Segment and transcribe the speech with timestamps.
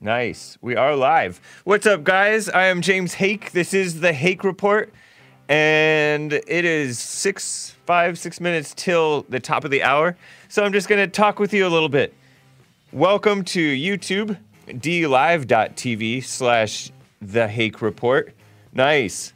[0.00, 0.58] Nice.
[0.60, 1.40] We are live.
[1.64, 2.50] What's up, guys?
[2.50, 3.52] I am James Hake.
[3.52, 4.92] This is the Hake Report,
[5.48, 10.14] and it is six, five, six minutes till the top of the hour.
[10.48, 12.12] So I'm just going to talk with you a little bit.
[12.92, 14.36] Welcome to YouTube,
[14.68, 16.92] dlive.tv slash
[17.22, 18.34] the Hake Report.
[18.74, 19.32] Nice.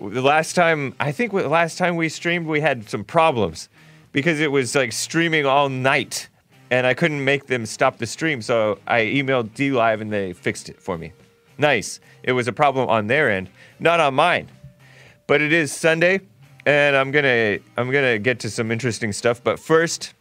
[0.00, 3.68] The last time, I think the last time we streamed, we had some problems
[4.12, 6.28] because it was like streaming all night
[6.72, 8.40] and I couldn't make them stop the stream.
[8.40, 11.12] So I emailed D Live and they fixed it for me.
[11.58, 12.00] Nice.
[12.22, 14.48] It was a problem on their end, not on mine.
[15.26, 16.20] But it is Sunday,
[16.64, 19.44] and I'm gonna I'm gonna get to some interesting stuff.
[19.44, 20.14] But first,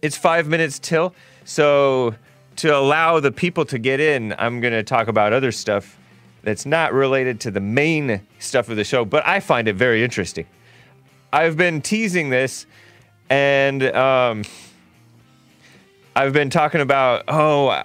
[0.00, 1.14] it's five minutes till.
[1.44, 2.14] So
[2.56, 5.98] to allow the people to get in, I'm gonna talk about other stuff
[6.42, 10.02] that's not related to the main stuff of the show, but I find it very
[10.02, 10.46] interesting.
[11.32, 12.66] I've been teasing this,
[13.30, 14.42] and um,
[16.14, 17.82] I've been talking about oh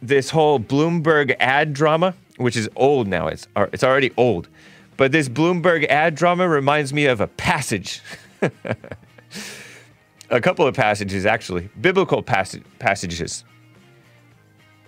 [0.00, 3.26] this whole Bloomberg ad drama, which is old now.
[3.26, 4.48] It's uh, it's already old,
[4.96, 8.00] but this Bloomberg ad drama reminds me of a passage,
[10.30, 13.44] a couple of passages actually, biblical passage, passages.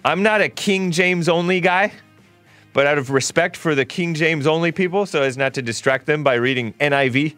[0.04, 1.92] I'm not a King James only guy,
[2.72, 6.06] but out of respect for the King James only people, so as not to distract
[6.06, 7.34] them by reading NIV.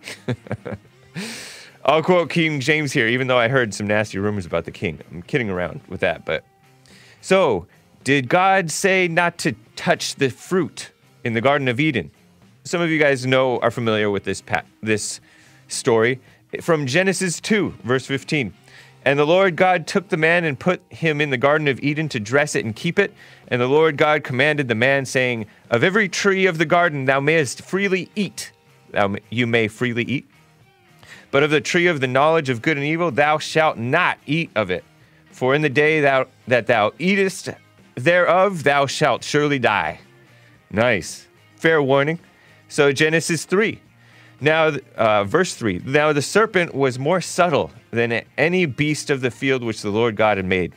[1.84, 5.00] I'll quote King James here, even though I heard some nasty rumors about the king.
[5.10, 6.44] I'm kidding around with that, but
[7.20, 7.66] so
[8.04, 10.92] did God say not to touch the fruit
[11.24, 12.10] in the Garden of Eden?
[12.64, 15.20] Some of you guys know are familiar with this pa- this
[15.66, 16.20] story
[16.60, 18.52] from Genesis 2, verse 15.
[19.04, 22.08] And the Lord God took the man and put him in the Garden of Eden
[22.10, 23.12] to dress it and keep it.
[23.48, 27.18] And the Lord God commanded the man, saying, Of every tree of the garden thou
[27.18, 28.52] mayest freely eat,
[28.92, 30.28] thou, you may freely eat.
[31.32, 34.50] But of the tree of the knowledge of good and evil, thou shalt not eat
[34.54, 34.84] of it.
[35.32, 37.48] For in the day thou, that thou eatest
[37.96, 40.00] thereof, thou shalt surely die.
[40.70, 41.26] Nice.
[41.56, 42.20] Fair warning.
[42.68, 43.80] So, Genesis 3.
[44.42, 45.82] Now, uh, verse 3.
[45.84, 50.16] Now the serpent was more subtle than any beast of the field which the Lord
[50.16, 50.74] God had made.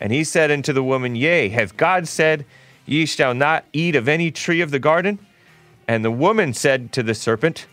[0.00, 2.46] And he said unto the woman, Yea, hath God said,
[2.86, 5.18] Ye shall not eat of any tree of the garden?
[5.88, 7.66] And the woman said to the serpent,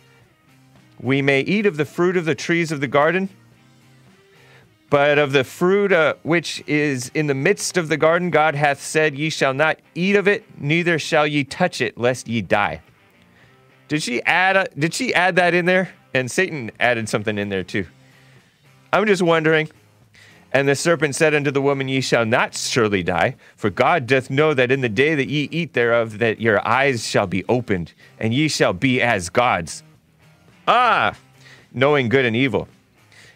[0.99, 3.29] we may eat of the fruit of the trees of the garden,
[4.89, 8.81] but of the fruit uh, which is in the midst of the garden, God hath
[8.81, 12.81] said, Ye shall not eat of it, neither shall ye touch it, lest ye die.
[13.89, 14.55] Did she add?
[14.55, 15.89] A, did she add that in there?
[16.13, 17.85] And Satan added something in there too.
[18.93, 19.69] I'm just wondering.
[20.53, 24.29] And the serpent said unto the woman, Ye shall not surely die, for God doth
[24.29, 27.93] know that in the day that ye eat thereof, that your eyes shall be opened,
[28.17, 29.83] and ye shall be as gods
[30.67, 31.15] Ah,
[31.73, 32.67] knowing good and evil.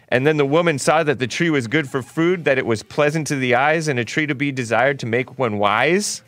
[0.08, 2.82] And then the woman saw that the tree was good for food, that it was
[2.82, 6.22] pleasant to the eyes, and a tree to be desired to make one wise.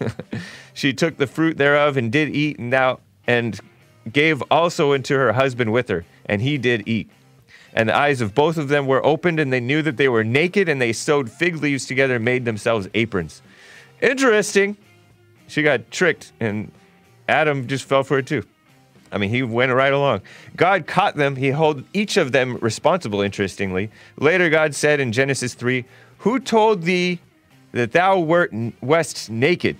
[0.74, 3.60] she took the fruit thereof and did eat, and now and
[4.10, 7.10] gave also unto her husband with her, and he did eat.
[7.74, 10.24] And the eyes of both of them were opened, and they knew that they were
[10.24, 13.42] naked, and they sewed fig leaves together and made themselves aprons.
[14.00, 14.78] Interesting.
[15.48, 16.72] She got tricked, and
[17.28, 18.42] Adam just fell for it too.
[19.10, 20.22] I mean, he went right along.
[20.56, 21.36] God caught them.
[21.36, 23.90] He held each of them responsible, interestingly.
[24.16, 25.84] Later, God said in Genesis 3
[26.18, 27.20] Who told thee
[27.72, 29.76] that thou wert west naked?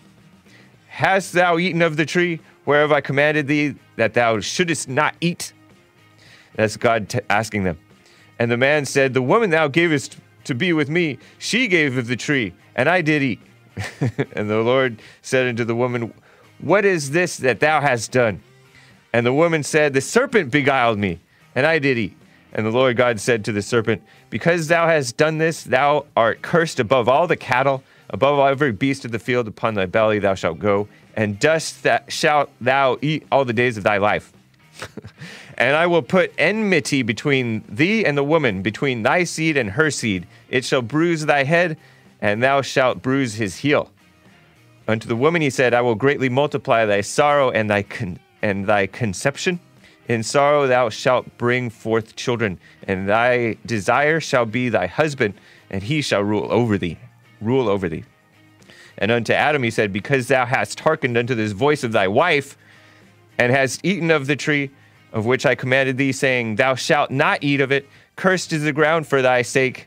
[0.88, 5.52] Hast thou eaten of the tree whereof I commanded thee that thou shouldest not eat?
[6.54, 7.78] That's God t- asking them.
[8.38, 12.06] And the man said, The woman thou gavest to be with me, she gave of
[12.06, 13.40] the tree, and I did eat.
[14.32, 16.12] and the Lord said unto the woman,
[16.60, 18.40] What is this that thou hast done?
[19.12, 21.20] And the woman said, The serpent beguiled me,
[21.54, 22.16] and I did eat.
[22.52, 26.42] And the Lord God said to the serpent, Because thou hast done this, thou art
[26.42, 30.34] cursed above all the cattle, above every beast of the field, upon thy belly thou
[30.34, 34.32] shalt go, and dust that shalt thou eat all the days of thy life.
[35.58, 39.90] and I will put enmity between thee and the woman, between thy seed and her
[39.90, 40.26] seed.
[40.48, 41.76] It shall bruise thy head,
[42.20, 43.90] and thou shalt bruise his heel.
[44.86, 48.66] Unto the woman he said, I will greatly multiply thy sorrow and thy con- and
[48.66, 49.60] thy conception.
[50.08, 55.34] In sorrow thou shalt bring forth children, and thy desire shall be thy husband,
[55.70, 56.98] and he shall rule over thee.
[57.40, 58.04] Rule over thee.
[58.96, 62.56] And unto Adam he said, Because thou hast hearkened unto this voice of thy wife,
[63.38, 64.70] and hast eaten of the tree
[65.12, 67.86] of which I commanded thee, saying, Thou shalt not eat of it,
[68.16, 69.86] cursed is the ground for thy sake.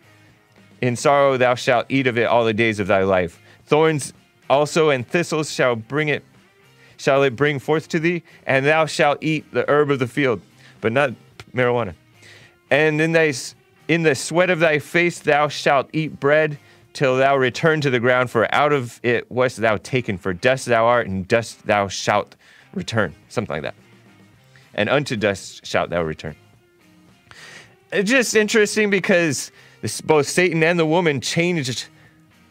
[0.81, 3.39] In sorrow thou shalt eat of it all the days of thy life.
[3.65, 4.13] Thorns
[4.49, 6.23] also and thistles shall bring it
[7.01, 10.41] shall it bring forth to thee, and thou shalt eat the herb of the field,
[10.81, 11.13] but not
[11.53, 11.95] marijuana.
[12.69, 13.33] And in thy
[13.87, 16.57] in the sweat of thy face thou shalt eat bread
[16.93, 20.67] till thou return to the ground, for out of it wast thou taken, for dust
[20.67, 22.35] thou art, and dust thou shalt
[22.73, 23.15] return.
[23.29, 23.75] Something like that.
[24.75, 26.35] And unto dust shalt thou return.
[27.91, 29.51] It's just interesting because
[29.81, 31.87] this, both Satan and the woman changed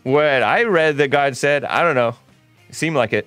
[0.03, 1.65] what I read that God said.
[1.65, 2.17] I don't know.
[2.69, 3.27] It seemed like it.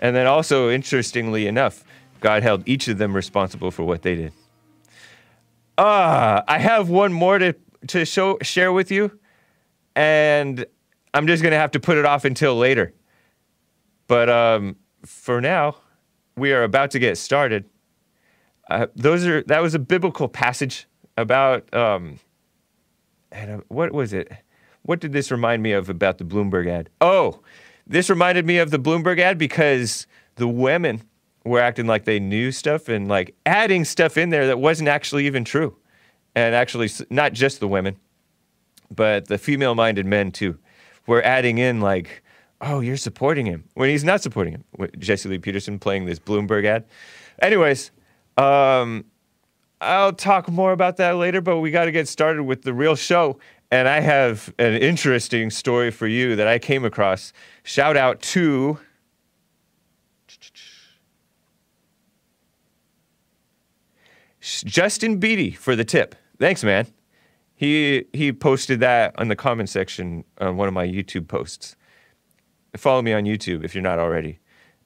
[0.00, 1.84] And then also, interestingly enough,
[2.20, 4.32] God held each of them responsible for what they did.
[5.78, 7.54] Ah, uh, I have one more to,
[7.88, 9.18] to show share with you,
[9.94, 10.64] and
[11.12, 12.94] I'm just gonna have to put it off until later.
[14.06, 15.76] But um, for now,
[16.36, 17.68] we are about to get started.
[18.70, 22.18] Uh, those are that was a biblical passage about um,
[23.32, 24.32] and, uh, what was it?
[24.82, 26.90] What did this remind me of about the Bloomberg ad?
[27.00, 27.40] Oh,
[27.86, 30.06] this reminded me of the Bloomberg ad because
[30.36, 31.02] the women
[31.44, 35.26] were acting like they knew stuff and like adding stuff in there that wasn't actually
[35.26, 35.76] even true.
[36.34, 37.96] And actually, not just the women,
[38.90, 40.58] but the female minded men too,
[41.06, 42.22] were adding in like,
[42.60, 44.64] oh, you're supporting him when he's not supporting him.
[44.98, 46.84] Jesse Lee Peterson playing this Bloomberg ad.
[47.40, 47.90] Anyways,
[48.36, 49.04] um,
[49.80, 52.96] I'll talk more about that later, but we got to get started with the real
[52.96, 53.38] show.
[53.70, 57.32] And I have an interesting story for you that I came across.
[57.64, 58.78] Shout out to
[64.40, 66.14] Justin Beatty for the tip.
[66.38, 66.86] Thanks, man.
[67.56, 71.74] He he posted that on the comment section on one of my YouTube posts.
[72.76, 74.38] Follow me on YouTube if you're not already.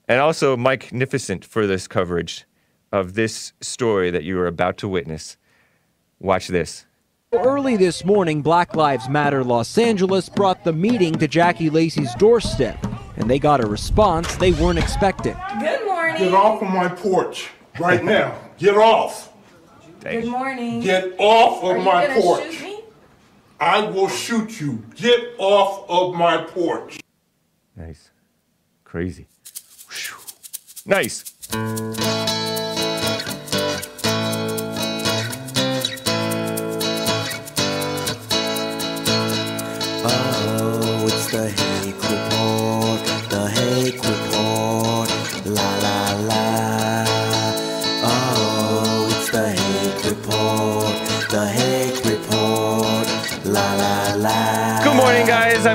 [0.07, 2.45] And also Mike Nificent for this coverage
[2.91, 5.37] of this story that you are about to witness.
[6.19, 6.85] Watch this.
[7.33, 12.77] Early this morning, Black Lives Matter Los Angeles brought the meeting to Jackie Lacey's doorstep,
[13.15, 15.37] and they got a response they weren't expecting.
[15.61, 16.17] Good morning.
[16.17, 17.47] Get off of my porch
[17.79, 18.37] right now.
[18.57, 19.31] Get off.
[20.01, 20.81] Good morning.
[20.81, 22.51] Get off of Are my gonna porch.
[22.51, 22.79] shoot me?
[23.61, 24.83] I will shoot you.
[24.95, 26.99] Get off of my porch.
[27.77, 28.09] Nice.
[28.83, 29.27] Crazy.
[30.85, 31.33] Nice.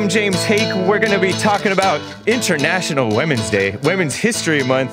[0.09, 0.75] James Hake.
[0.89, 4.93] We're going to be talking about International Women's Day, Women's History Month,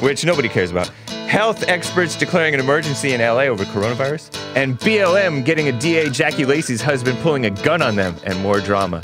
[0.00, 0.88] which nobody cares about.
[1.28, 6.44] Health experts declaring an emergency in LA over coronavirus, and BLM getting a DA Jackie
[6.44, 9.00] Lacey's husband pulling a gun on them, and more drama.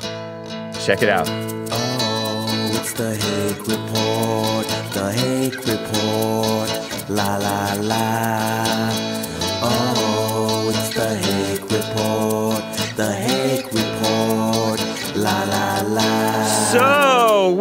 [0.85, 1.29] Check it out.
[1.29, 8.60] Oh, it's the Hake Report, the Hake Report, la la la.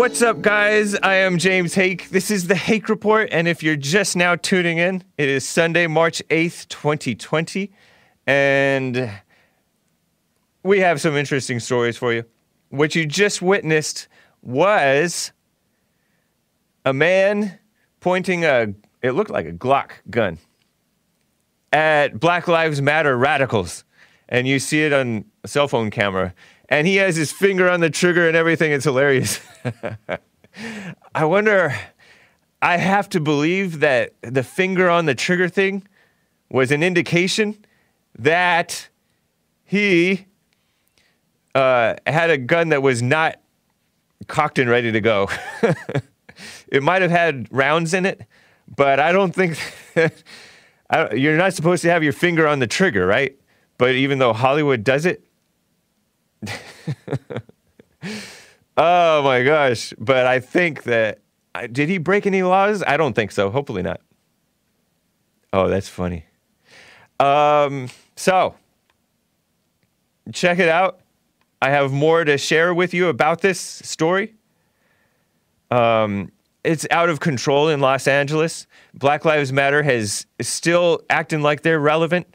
[0.09, 0.95] What's up, guys?
[0.95, 2.09] I am James Hake.
[2.09, 5.85] This is the Hake Report, and if you're just now tuning in, it is Sunday,
[5.85, 7.71] March 8th, 2020,
[8.25, 9.11] and
[10.63, 12.25] we have some interesting stories for you.
[12.69, 14.07] What you just witnessed
[14.41, 15.31] was
[16.85, 17.59] a man
[17.99, 18.73] pointing a,
[19.03, 20.39] it looked like a Glock gun
[21.71, 23.83] at Black Lives Matter radicals.
[24.27, 26.33] And you see it on a cell phone camera.
[26.69, 28.71] And he has his finger on the trigger and everything.
[28.71, 29.39] It's hilarious.
[31.15, 31.75] I wonder,
[32.61, 35.87] I have to believe that the finger on the trigger thing
[36.49, 37.65] was an indication
[38.17, 38.89] that
[39.63, 40.25] he
[41.55, 43.39] uh, had a gun that was not
[44.27, 45.29] cocked and ready to go.
[46.67, 48.21] it might have had rounds in it,
[48.75, 49.57] but I don't think
[50.89, 53.37] I, you're not supposed to have your finger on the trigger, right?
[53.77, 55.23] But even though Hollywood does it,
[58.77, 59.93] oh my gosh!
[59.97, 61.19] But I think that
[61.71, 62.83] did he break any laws?
[62.85, 63.49] I don't think so.
[63.49, 64.01] Hopefully not.
[65.51, 66.25] Oh, that's funny.
[67.19, 68.55] Um, so
[70.33, 70.99] check it out.
[71.61, 74.35] I have more to share with you about this story.
[75.71, 76.31] Um,
[76.63, 78.67] it's out of control in Los Angeles.
[78.93, 82.27] Black Lives Matter has is still acting like they're relevant.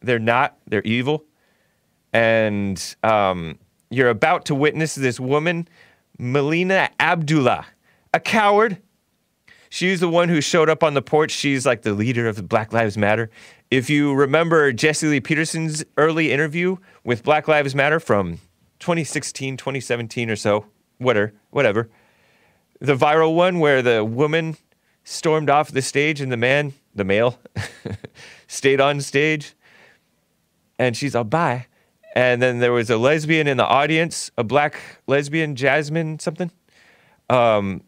[0.00, 0.56] They're not.
[0.66, 1.24] They're evil.
[2.12, 3.58] And um,
[3.90, 5.68] you're about to witness this woman,
[6.18, 7.66] Melina Abdullah,
[8.12, 8.78] a coward.
[9.70, 11.30] She's the one who showed up on the porch.
[11.30, 13.30] She's like the leader of Black Lives Matter.
[13.70, 18.38] If you remember Jesse Lee Peterson's early interview with Black Lives Matter from
[18.80, 20.66] 2016, 2017 or so,
[20.98, 21.88] whatever, whatever.
[22.80, 24.56] The viral one where the woman
[25.04, 27.38] stormed off the stage and the man, the male,
[28.46, 29.54] stayed on stage.
[30.78, 31.66] And she's all, bye.
[32.14, 34.76] And then there was a lesbian in the audience, a black
[35.06, 36.50] lesbian, Jasmine something,
[37.30, 37.82] um,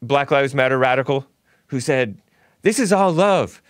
[0.00, 1.26] Black Lives Matter radical,
[1.66, 2.18] who said,
[2.62, 3.62] "This is all love.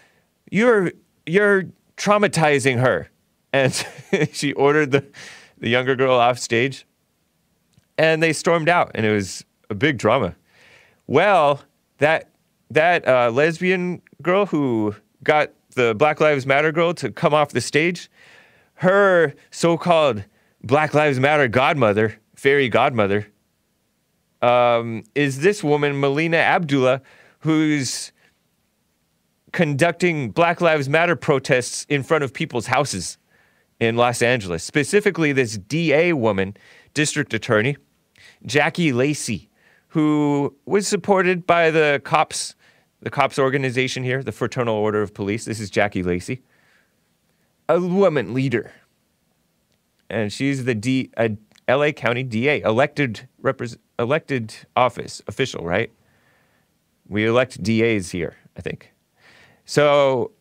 [0.50, 0.92] You're
[1.26, 1.64] you're
[1.96, 3.10] traumatizing her,"
[3.52, 3.72] and
[4.32, 5.04] she ordered the
[5.58, 6.86] the younger girl off stage,
[7.98, 10.36] and they stormed out, and it was a big drama.
[11.06, 11.62] Well,
[11.98, 12.30] that
[12.70, 17.60] that uh, lesbian girl who got the Black Lives Matter girl to come off the
[17.60, 18.08] stage,
[18.74, 20.24] her so-called
[20.62, 23.28] Black Lives Matter godmother, fairy godmother,
[24.42, 27.00] um, is this woman, Melina Abdullah,
[27.40, 28.12] who's
[29.52, 33.18] conducting Black Lives Matter protests in front of people's houses
[33.80, 34.64] in Los Angeles.
[34.64, 36.56] Specifically, this DA woman,
[36.92, 37.76] district attorney,
[38.44, 39.48] Jackie Lacey,
[39.88, 42.54] who was supported by the cops,
[43.00, 45.44] the cops organization here, the Fraternal Order of Police.
[45.44, 46.42] This is Jackie Lacey,
[47.68, 48.72] a woman leader.
[50.10, 51.08] And she's the
[51.68, 55.90] LA County DA, elected repres elected office official, right?
[57.08, 58.92] We elect DAs here, I think.
[59.64, 60.32] So,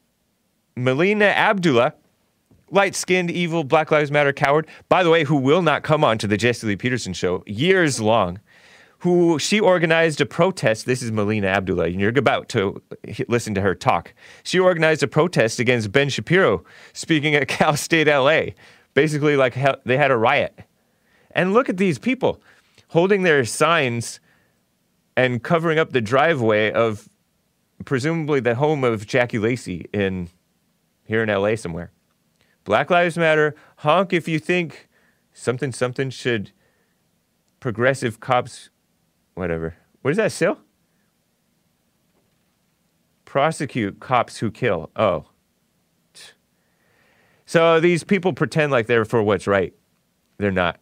[0.75, 1.93] Melina Abdullah,
[2.71, 6.17] light skinned, evil, Black Lives Matter coward, by the way, who will not come on
[6.17, 8.39] to the Jesse Lee Peterson show years long,
[9.03, 10.85] who she organized a protest.
[10.85, 12.81] This is Melina Abdullah, and you're about to
[13.27, 14.13] listen to her talk.
[14.43, 18.53] She organized a protest against Ben Shapiro speaking at Cal State LA.
[18.93, 20.57] Basically, like they had a riot.
[21.31, 22.41] And look at these people
[22.89, 24.21] holding their signs
[25.17, 27.09] and covering up the driveway of
[27.83, 30.29] presumably the home of Jackie Lacey in
[31.03, 31.91] here in LA somewhere.
[32.63, 34.87] Black Lives Matter, honk if you think
[35.33, 36.53] something something should
[37.59, 38.69] progressive cops
[39.35, 39.75] whatever.
[40.01, 40.59] What is that still?
[43.25, 44.91] Prosecute cops who kill.
[44.95, 45.25] Oh.
[47.45, 49.73] So these people pretend like they're for what's right.
[50.37, 50.79] They're not.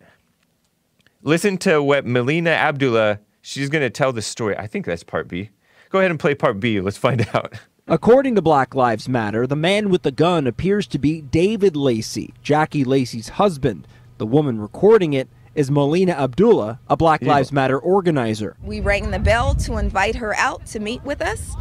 [1.24, 4.58] Listen to what Melina Abdullah, she's going to tell the story.
[4.58, 5.50] I think that's part B.
[5.90, 6.80] Go ahead and play part B.
[6.80, 7.54] Let's find out.
[7.88, 12.34] According to Black Lives Matter, the man with the gun appears to be David Lacey,
[12.42, 13.88] Jackie Lacey's husband.
[14.18, 18.56] The woman recording it is Melina Abdullah, a Black Lives Matter organizer.
[18.64, 21.54] We rang the bell to invite her out to meet with us.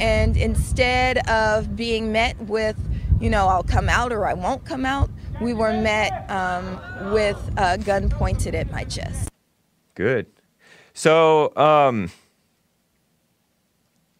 [0.00, 2.76] And instead of being met with,
[3.20, 5.10] you know, I'll come out or I won't come out,
[5.40, 9.28] we were met um, with a gun pointed at my chest.
[9.94, 10.26] Good.
[10.94, 12.10] So, um,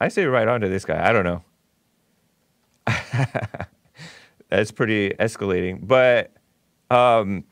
[0.01, 1.09] I say right on to this guy.
[1.09, 1.45] I don't know.
[4.49, 5.87] That's pretty escalating.
[5.87, 6.33] But
[6.91, 7.45] um,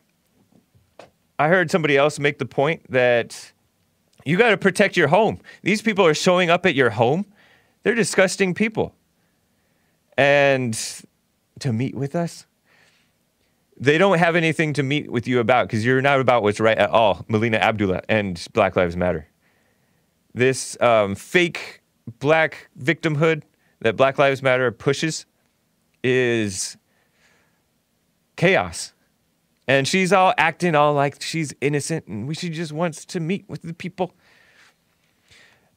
[1.40, 3.52] I heard somebody else make the point that
[4.26, 5.40] you got to protect your home.
[5.62, 7.25] These people are showing up at your home.
[7.82, 8.94] They're disgusting people.
[10.18, 10.78] And
[11.61, 12.44] to meet with us,
[13.78, 16.76] they don't have anything to meet with you about because you're not about what's right
[16.76, 17.25] at all.
[17.26, 19.26] Melina Abdullah and Black Lives Matter.
[20.35, 21.80] This um, fake
[22.18, 23.44] black victimhood
[23.80, 25.25] that Black Lives Matter pushes
[26.04, 26.76] is
[28.37, 28.92] chaos.
[29.70, 33.48] And she's all acting all like she's innocent and we she just wants to meet
[33.48, 34.16] with the people.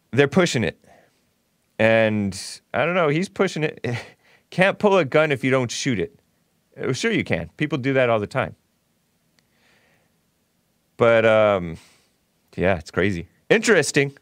[0.09, 0.83] They're pushing it.
[1.77, 2.35] And
[2.73, 3.85] I don't know, he's pushing it.
[4.49, 6.19] Can't pull a gun if you don't shoot it.
[6.75, 7.51] Uh, sure, you can.
[7.55, 8.55] People do that all the time.
[10.97, 11.77] But um,
[12.55, 13.27] yeah, it's crazy.
[13.47, 14.17] Interesting.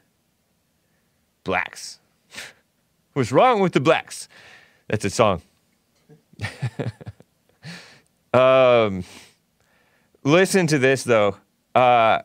[1.45, 1.99] Blacks.
[3.13, 4.27] What's wrong with the blacks?
[4.89, 5.41] That's a song.
[8.33, 9.05] um,
[10.23, 11.37] listen to this though.
[11.75, 12.19] Uh,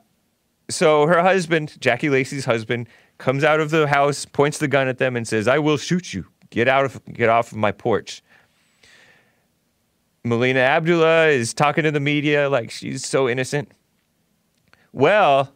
[0.69, 2.89] so her husband, Jackie Lacey's husband,
[3.19, 6.13] comes out of the house, points the gun at them, and says, "I will shoot
[6.13, 6.27] you.
[6.51, 8.23] Get out of, get off of my porch."
[10.25, 13.71] Melina Abdullah is talking to the media like she's so innocent.
[14.93, 15.53] Well,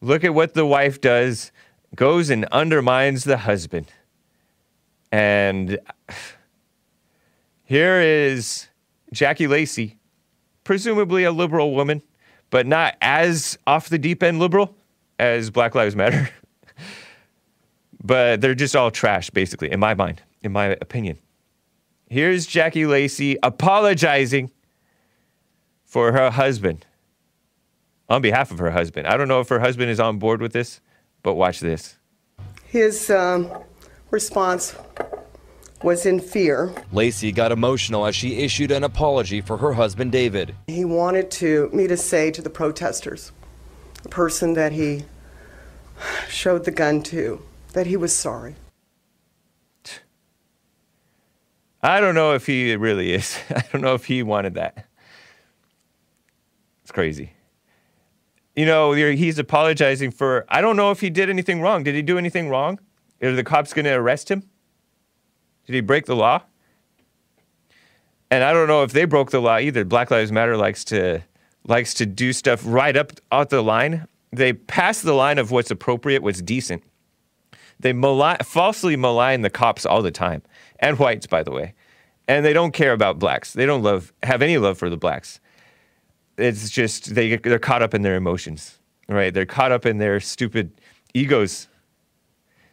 [0.00, 1.52] look at what the wife does
[1.94, 3.92] goes and undermines the husband.
[5.12, 5.78] And
[7.62, 8.68] here is
[9.12, 9.98] Jackie Lacey,
[10.66, 12.02] presumably a liberal woman,
[12.50, 14.76] but not as off the deep end liberal
[15.16, 16.28] as Black Lives Matter.
[18.04, 21.18] but they're just all trash, basically, in my mind, in my opinion.
[22.10, 24.50] Here's Jackie Lacey apologizing
[25.84, 26.84] for her husband
[28.08, 29.06] on behalf of her husband.
[29.06, 30.80] I don't know if her husband is on board with this,
[31.22, 31.96] but watch this.
[32.66, 33.52] His um,
[34.10, 34.74] response
[35.82, 36.72] was in fear.
[36.92, 40.54] Lacey got emotional as she issued an apology for her husband David.
[40.66, 43.32] He wanted to me to say to the protesters,
[44.02, 45.04] the person that he
[46.28, 47.42] showed the gun to,
[47.72, 48.56] that he was sorry.
[51.82, 53.38] I don't know if he really is.
[53.50, 54.86] I don't know if he wanted that.
[56.82, 57.32] It's crazy.
[58.56, 60.46] You know, he's apologizing for.
[60.48, 61.84] I don't know if he did anything wrong.
[61.84, 62.80] Did he do anything wrong?
[63.22, 64.44] Are the cops going to arrest him?
[65.66, 66.42] Did he break the law?
[68.30, 69.84] And I don't know if they broke the law either.
[69.84, 71.22] Black Lives Matter likes to
[71.66, 74.06] likes to do stuff right up out the line.
[74.32, 76.82] They pass the line of what's appropriate, what's decent.
[77.78, 80.42] They malign, falsely malign the cops all the time,
[80.78, 81.74] and whites, by the way.
[82.28, 83.52] And they don't care about blacks.
[83.52, 85.40] They don't love have any love for the blacks.
[86.36, 89.32] It's just they they're caught up in their emotions, right?
[89.32, 90.80] They're caught up in their stupid
[91.14, 91.68] egos.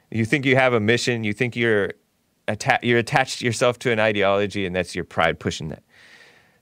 [0.10, 1.24] You think you have a mission.
[1.24, 1.94] You think you're
[2.48, 5.84] atta- you're attached yourself to an ideology, and that's your pride pushing that.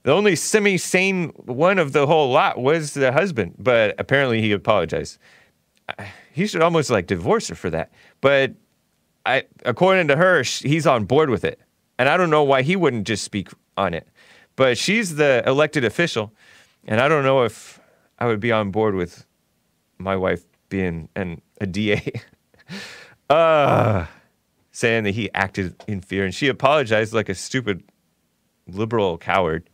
[0.04, 5.18] The only semi-sane one of the whole lot was the husband, but apparently he apologized.
[6.34, 7.92] He should almost like divorce her for that.
[8.22, 8.54] But
[9.26, 11.60] I, according to her, he's on board with it,
[11.98, 14.08] and I don't know why he wouldn't just speak on it.
[14.56, 16.32] But she's the elected official,
[16.86, 17.78] and I don't know if
[18.18, 19.26] I would be on board with
[19.98, 22.12] my wife being an a DA.
[23.30, 24.06] uh,
[24.72, 27.82] saying that he acted in fear, and she apologized like a stupid
[28.66, 29.68] liberal coward.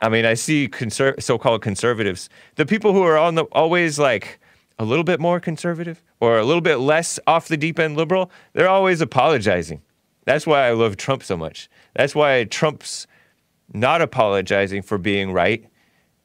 [0.00, 4.40] I mean, I see conser- so-called conservatives, the people who are on the always like
[4.78, 8.30] a little bit more conservative or a little bit less off the deep end liberal.
[8.52, 9.80] They're always apologizing.
[10.24, 11.68] That's why I love Trump so much.
[11.94, 13.06] That's why Trump's
[13.72, 15.66] not apologizing for being right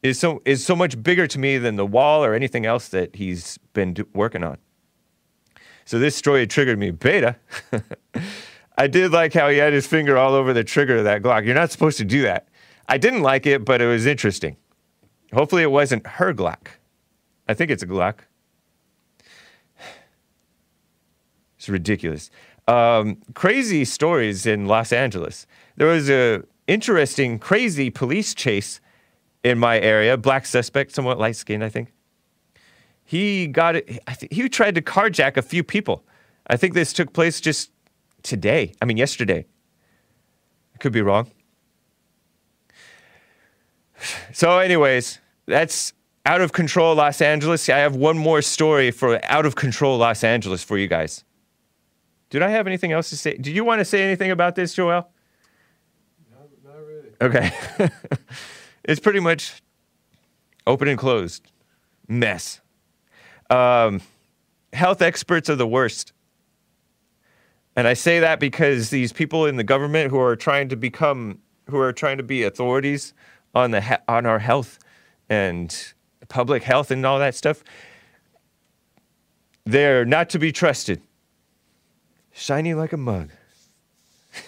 [0.02, 3.16] is so is so much bigger to me than the wall or anything else that
[3.16, 4.58] he's been do- working on.
[5.88, 6.90] So this story triggered me.
[6.90, 7.36] Beta.
[8.76, 11.46] I did like how he had his finger all over the trigger of that Glock.
[11.46, 12.46] You're not supposed to do that.
[12.86, 14.58] I didn't like it, but it was interesting.
[15.32, 16.66] Hopefully, it wasn't her Glock.
[17.48, 18.18] I think it's a Glock.
[21.56, 22.30] It's ridiculous.
[22.66, 25.46] Um, crazy stories in Los Angeles.
[25.76, 28.82] There was a interesting, crazy police chase
[29.42, 30.18] in my area.
[30.18, 31.94] Black suspect, somewhat light skinned, I think.
[33.08, 34.02] He got it.
[34.06, 36.04] I think he tried to carjack a few people.
[36.46, 37.70] I think this took place just
[38.22, 38.74] today.
[38.82, 39.46] I mean, yesterday.
[40.74, 41.30] I could be wrong.
[44.34, 45.94] So, anyways, that's
[46.26, 47.68] out of control Los Angeles.
[47.70, 51.24] I have one more story for out of control Los Angeles for you guys.
[52.28, 53.38] Did I have anything else to say?
[53.38, 55.08] Did you want to say anything about this, Joel?
[56.62, 57.10] Not really.
[57.22, 57.50] Okay.
[58.84, 59.62] it's pretty much
[60.66, 61.50] open and closed.
[62.06, 62.60] Mess.
[63.50, 64.00] Um,
[64.72, 66.12] health experts are the worst.
[67.76, 71.38] And I say that because these people in the government who are trying to become,
[71.70, 73.14] who are trying to be authorities
[73.54, 74.78] on the he- on our health
[75.28, 75.94] and
[76.28, 77.62] public health and all that stuff,
[79.64, 81.00] they're not to be trusted.
[82.32, 83.30] Shiny like a mug.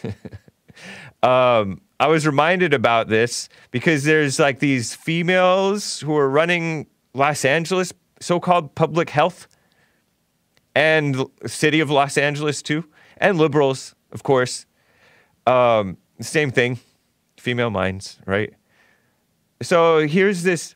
[1.23, 7.45] um, I was reminded about this because there's like these females who are running Los
[7.45, 9.49] Angeles, so-called public health,
[10.75, 12.85] and city of Los Angeles too,
[13.17, 14.67] and liberals, of course.
[15.47, 16.79] Um, same thing,
[17.39, 18.55] female minds, right?
[19.63, 20.75] So here's this.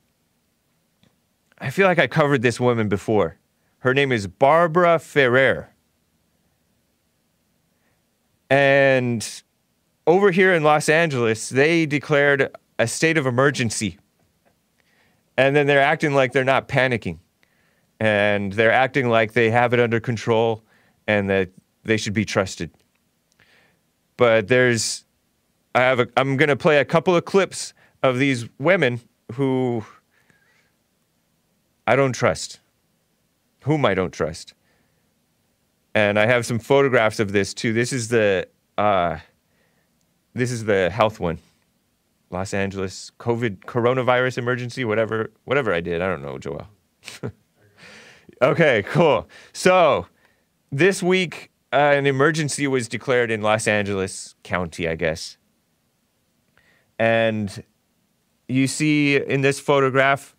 [1.59, 3.39] I feel like I covered this woman before.
[3.79, 5.71] Her name is Barbara Ferrer.
[8.51, 9.43] And
[10.07, 13.99] over here in Los Angeles, they declared a state of emergency.
[15.37, 17.19] And then they're acting like they're not panicking.
[18.01, 20.63] And they're acting like they have it under control
[21.07, 21.51] and that
[21.85, 22.71] they should be trusted.
[24.17, 25.05] But there's,
[25.75, 29.01] I have a, I'm going to play a couple of clips of these women
[29.33, 29.85] who
[31.87, 32.61] I don't trust,
[33.65, 34.55] whom I don't trust
[35.95, 37.73] and I have some photographs of this too.
[37.73, 39.19] This is the uh,
[40.35, 41.39] this is the health one,
[42.31, 46.03] Los Angeles COVID coronavirus emergency, whatever whatever I did.
[46.03, 46.67] I don't know, Joel.
[48.43, 49.29] okay, cool.
[49.53, 50.07] So
[50.71, 55.37] this week, uh, an emergency was declared in Los Angeles County, I guess,
[56.99, 57.65] and
[58.49, 60.37] you see in this photograph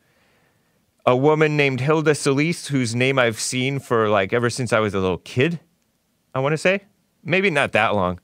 [1.06, 4.94] a woman named Hilda Solis, whose name I've seen for like ever since I was
[4.94, 5.60] a little kid,
[6.34, 6.82] I want to say.
[7.24, 8.20] Maybe not that long,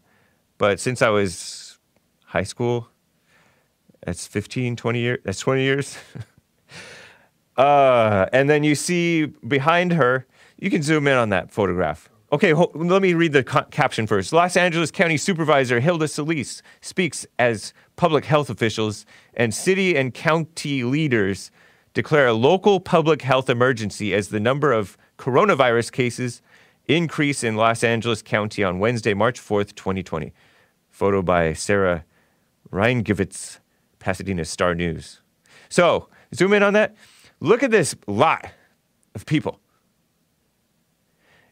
[0.58, 1.80] but since I was
[2.26, 2.88] high school,
[4.06, 5.98] that's 15, 20 years, that's 20 years.
[7.62, 10.26] uh, and then you see behind her,
[10.58, 12.10] you can zoom in on that photograph.
[12.32, 14.34] Okay, ho- let me read the ca- caption first.
[14.34, 20.84] Los Angeles County Supervisor Hilda Solis speaks as public health officials and city and county
[20.84, 21.52] leaders
[21.94, 26.42] declare a local public health emergency as the number of coronavirus cases
[26.88, 30.34] increase in Los Angeles County on Wednesday, March 4th, 2020.
[30.90, 32.06] Photo by Sarah
[32.72, 33.60] Reingewirtz,
[34.00, 35.22] Pasadena Star News.
[35.70, 36.96] So, Zoom in on that.
[37.42, 38.52] Look at this lot
[39.16, 39.60] of people.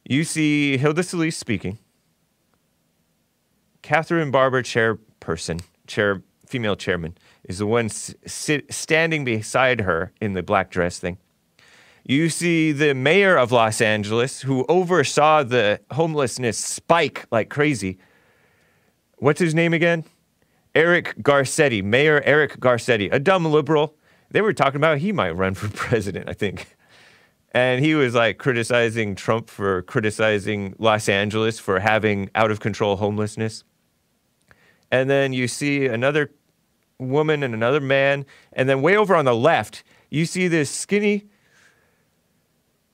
[0.08, 1.80] You see Hilda Solis speaking.
[3.82, 10.44] Kathryn Barger, chairperson, chair, female chairman, is the one sit, standing beside her in the
[10.44, 11.18] black dress thing.
[12.06, 17.98] You see the mayor of Los Angeles, who oversaw the homelessness spike like crazy.
[19.18, 20.06] What's his name again?
[20.76, 23.96] Eric Garcetti, Mayor Eric Garcetti, a dumb liberal.
[24.32, 26.76] They were talking about he might run for president, I think.
[27.52, 32.98] And he was like criticizing Trump for criticizing Los Angeles for having out of control
[32.98, 33.64] homelessness.
[34.92, 36.32] And then you see another
[37.00, 38.26] woman and another man.
[38.54, 41.26] And then way over on the left, you see this skinny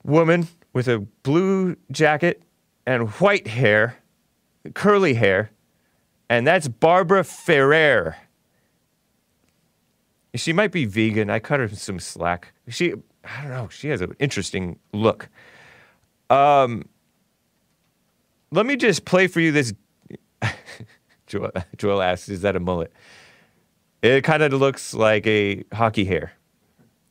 [0.04, 2.44] woman with a blue jacket
[2.86, 3.98] and white hair,
[4.74, 5.52] curly hair.
[6.30, 8.16] And that's Barbara Ferrer.
[10.36, 11.30] She might be vegan.
[11.30, 12.54] I cut her some slack.
[12.68, 12.94] She,
[13.24, 13.70] I don't know.
[13.70, 15.30] She has an interesting look.
[16.30, 16.88] Um,
[18.52, 19.74] let me just play for you this.
[21.28, 22.92] Joel, Joel asks, "Is that a mullet?"
[24.02, 26.34] It kind of looks like a hockey hair.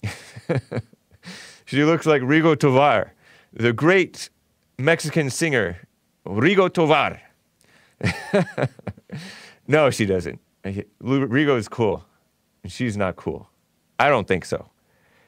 [1.64, 3.12] she looks like Rigo Tovar,
[3.52, 4.30] the great
[4.78, 5.78] Mexican singer,
[6.26, 7.20] Rigo Tovar.
[9.66, 10.40] no, she doesn't.
[10.64, 12.04] Rigo is cool.
[12.66, 13.48] She's not cool.
[13.98, 14.70] I don't think so.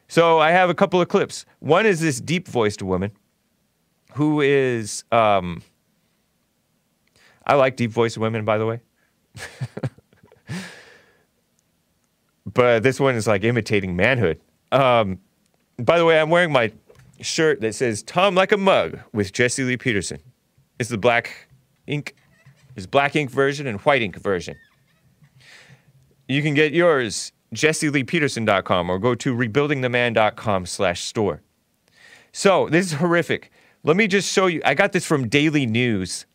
[0.08, 1.44] So I have a couple of clips.
[1.58, 3.12] One is this deep voiced woman
[4.14, 5.62] who is, um,
[7.46, 8.80] I like deep voiced women, by the way.
[12.52, 14.40] but this one is like imitating manhood.
[14.72, 15.18] Um,
[15.78, 16.72] by the way, I'm wearing my
[17.20, 20.18] shirt that says Tom Like a Mug with Jesse Lee Peterson.
[20.78, 21.48] It's the black
[21.86, 22.14] ink,
[22.74, 24.56] it's black ink version and white ink version.
[26.28, 31.42] You can get yours, jesseleepeterson.com, or go to rebuildingtheman.com slash store.
[32.32, 33.50] So this is horrific.
[33.82, 34.60] Let me just show you.
[34.64, 36.26] I got this from Daily News.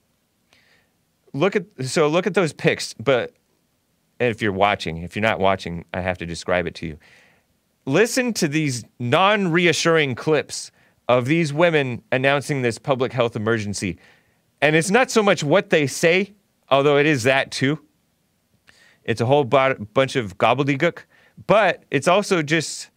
[1.33, 3.33] Look at so look at those pics, but
[4.19, 6.97] if you're watching, if you're not watching, I have to describe it to you.
[7.85, 10.71] Listen to these non-reassuring clips
[11.09, 13.97] of these women announcing this public health emergency.
[14.61, 16.33] And it's not so much what they say,
[16.69, 17.79] although it is that too.
[19.03, 20.99] It's a whole bunch of gobbledygook,
[21.47, 22.89] but it's also just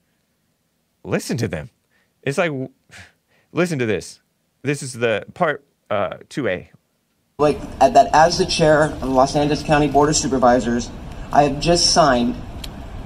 [1.03, 1.71] listen to them.
[2.23, 2.53] It's like,
[3.53, 4.21] listen to this.
[4.63, 6.69] This is the part uh, 2A.
[7.39, 10.91] like that as the chair of the Los Angeles County Board of Supervisors,
[11.33, 12.37] I have just signed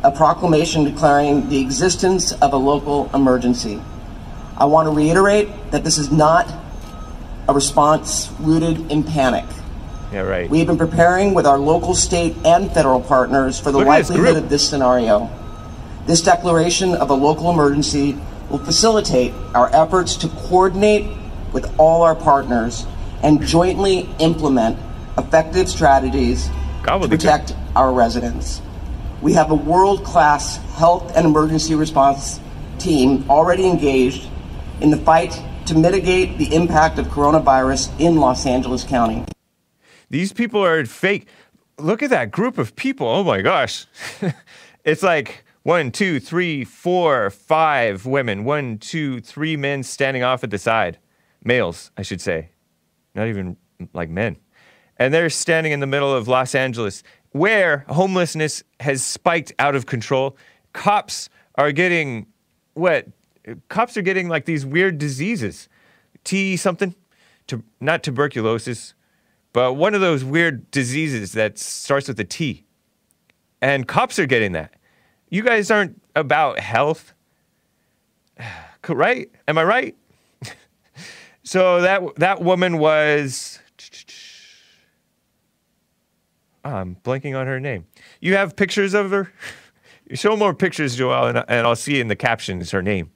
[0.04, 3.82] a proclamation declaring the existence of a local emergency.
[4.56, 6.52] I want to reiterate that this is not
[7.48, 9.44] a response rooted in panic.
[10.12, 10.48] Yeah, right.
[10.48, 13.98] We have been preparing with our local, state, and federal partners for the Look at
[13.98, 15.30] this likelihood of this scenario.
[16.06, 18.18] This declaration of a local emergency
[18.48, 21.14] will facilitate our efforts to coordinate
[21.52, 22.86] with all our partners
[23.22, 24.78] and jointly implement
[25.18, 26.48] effective strategies
[26.86, 28.62] to protect our residents.
[29.20, 32.40] We have a world class health and emergency response
[32.78, 34.28] team already engaged
[34.80, 39.24] in the fight to mitigate the impact of coronavirus in Los Angeles County.
[40.10, 41.28] These people are fake.
[41.78, 43.06] Look at that group of people.
[43.06, 43.86] Oh my gosh.
[44.84, 50.50] it's like one, two, three, four, five women, one, two, three men standing off at
[50.50, 50.98] the side.
[51.44, 52.50] Males, I should say.
[53.14, 53.56] Not even
[53.92, 54.36] like men.
[54.96, 59.86] And they're standing in the middle of Los Angeles where homelessness has spiked out of
[59.86, 60.36] control.
[60.72, 62.26] Cops are getting
[62.74, 63.06] what?
[63.68, 65.68] Cops are getting like these weird diseases.
[66.24, 66.94] T something?
[67.80, 68.94] Not tuberculosis,
[69.52, 72.64] but one of those weird diseases that starts with a T.
[73.61, 74.74] And cops are getting that.
[75.30, 77.12] You guys aren't about health,
[78.88, 79.30] right?
[79.46, 79.96] Am I right?
[81.42, 83.58] so that that woman was.
[86.64, 87.87] Ah, I'm blanking on her name.
[88.20, 89.32] You have pictures of her?
[90.14, 93.11] Show more pictures, Joel, and, and I'll see in the captions her name.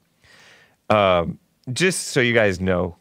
[0.89, 1.39] Um,
[1.71, 2.97] just so you guys know.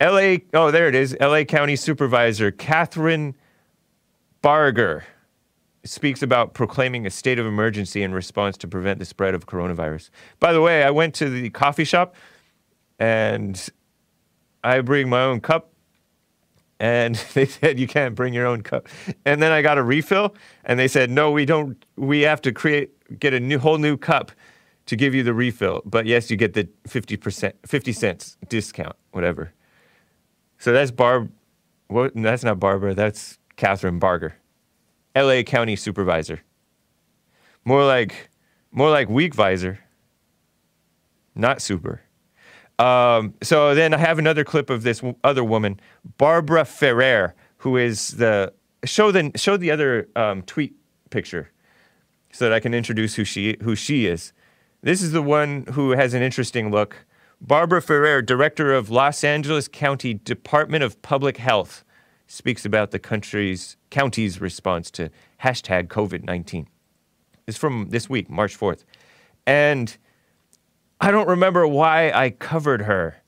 [0.00, 1.16] LA, oh, there it is.
[1.20, 3.34] LA County Supervisor Kathryn
[4.42, 5.04] Barger
[5.84, 10.10] speaks about proclaiming a state of emergency in response to prevent the spread of coronavirus.
[10.38, 12.14] By the way, I went to the coffee shop
[12.98, 13.68] and
[14.62, 15.72] I bring my own cup
[16.78, 18.88] and they said you can't bring your own cup.
[19.24, 22.52] And then I got a refill and they said no, we don't we have to
[22.52, 24.32] create get a new whole new cup
[24.86, 25.82] to give you the refill.
[25.84, 29.52] But yes, you get the 50% 50 cents discount, whatever.
[30.58, 31.30] So that's Barb.
[31.88, 32.12] What?
[32.14, 32.94] That's not Barbara.
[32.94, 34.36] That's Kathryn Barger,
[35.14, 35.44] L.A.
[35.44, 36.42] County Supervisor.
[37.64, 38.30] More like,
[38.70, 39.80] More like weak visor.
[41.34, 42.02] Not super.
[42.78, 45.80] Um, so then I have another clip of this other woman,
[46.18, 48.52] Barbara Ferrer, who is the
[48.84, 50.74] show the show the other um, tweet
[51.10, 51.50] picture,
[52.32, 54.32] so that I can introduce who she who she is.
[54.82, 57.06] This is the one who has an interesting look.
[57.40, 61.84] Barbara Ferrer, director of Los Angeles County Department of Public Health,
[62.26, 65.10] speaks about the country's county's response to
[65.42, 66.66] hashtag COVID nineteen.
[67.46, 68.84] It's from this week, March fourth,
[69.46, 69.96] and
[71.00, 73.22] I don't remember why I covered her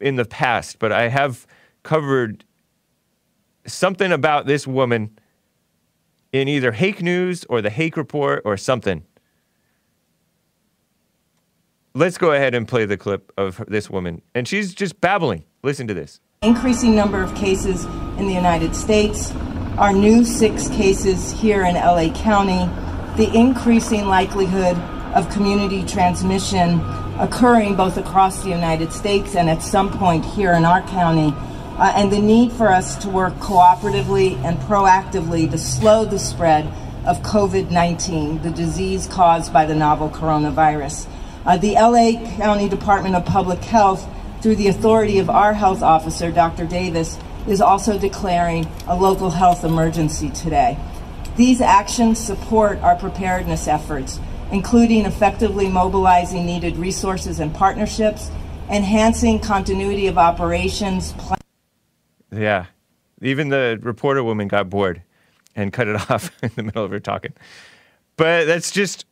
[0.00, 1.46] in the past, but I have
[1.82, 2.44] covered
[3.66, 5.18] something about this woman
[6.32, 9.04] in either Hake News or the Hake Report or something.
[11.96, 14.20] Let's go ahead and play the clip of this woman.
[14.34, 15.44] And she's just babbling.
[15.62, 16.18] Listen to this.
[16.42, 17.84] increasing number of cases
[18.18, 19.30] in the United States,
[19.78, 22.68] our new six cases here in LA County,
[23.16, 24.76] the increasing likelihood
[25.14, 26.80] of community transmission
[27.20, 31.32] occurring both across the United States and at some point here in our county,
[31.78, 36.66] uh, and the need for us to work cooperatively and proactively to slow the spread
[37.06, 41.06] of COVID 19, the disease caused by the novel coronavirus.
[41.46, 44.08] Uh, the LA County Department of Public Health,
[44.40, 46.66] through the authority of our health officer, Dr.
[46.66, 50.78] Davis, is also declaring a local health emergency today.
[51.36, 54.20] These actions support our preparedness efforts,
[54.52, 58.30] including effectively mobilizing needed resources and partnerships,
[58.70, 61.14] enhancing continuity of operations,
[62.30, 62.66] Yeah.
[63.20, 65.02] Even the reporter woman got bored
[65.54, 67.32] and cut it off in the middle of her talking.
[68.16, 69.06] But that's just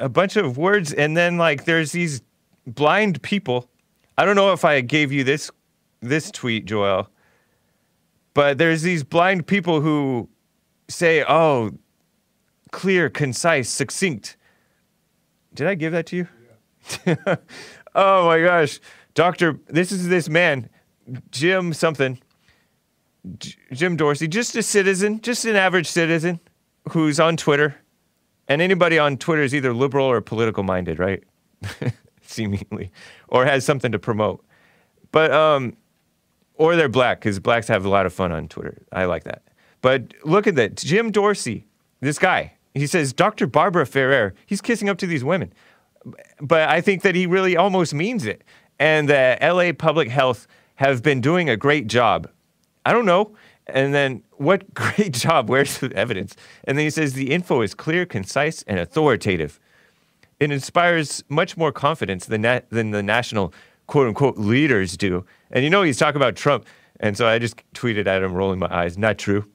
[0.00, 0.92] a bunch of words.
[0.92, 2.22] And then, like, there's these
[2.66, 3.68] blind people.
[4.16, 5.50] I don't know if I gave you this
[6.00, 7.08] this tweet, Joel,
[8.34, 10.28] but there's these blind people who
[10.88, 11.72] say, "Oh,
[12.70, 14.36] clear, concise, succinct."
[15.54, 16.28] Did I give that to you?
[17.94, 18.80] oh my gosh,
[19.14, 20.68] Doctor, this is this man,
[21.30, 22.18] Jim something,
[23.38, 26.40] J- Jim Dorsey, just a citizen, just an average citizen
[26.90, 27.76] who's on Twitter,
[28.48, 31.22] and anybody on Twitter is either liberal or political minded, right?
[32.22, 32.90] Seemingly,
[33.28, 34.44] or has something to promote,
[35.12, 35.76] but um,
[36.54, 38.82] or they're black because blacks have a lot of fun on Twitter.
[38.92, 39.42] I like that.
[39.82, 41.66] But look at that, Jim Dorsey,
[42.00, 42.54] this guy.
[42.74, 43.46] He says Dr.
[43.46, 44.34] Barbara Ferrer.
[44.46, 45.52] He's kissing up to these women
[46.40, 48.42] but I think that he really almost means it.
[48.78, 52.28] And the LA Public Health have been doing a great job.
[52.84, 53.34] I don't know.
[53.66, 55.48] And then, what great job?
[55.48, 56.36] Where's the evidence?
[56.64, 59.58] And then he says the info is clear, concise, and authoritative.
[60.40, 63.54] It inspires much more confidence than, na- than the national
[63.86, 65.24] quote unquote leaders do.
[65.50, 66.66] And you know, he's talking about Trump.
[67.00, 68.96] And so I just tweeted at him, rolling my eyes.
[68.96, 69.46] Not true.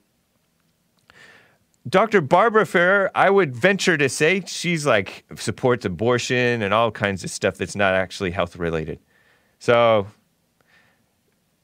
[1.88, 2.22] Dr.
[2.22, 7.32] Barbara Ferrer, I would venture to say she's like supports abortion and all kinds of
[7.32, 9.00] stuff that's not actually health related.
[9.60, 10.08] So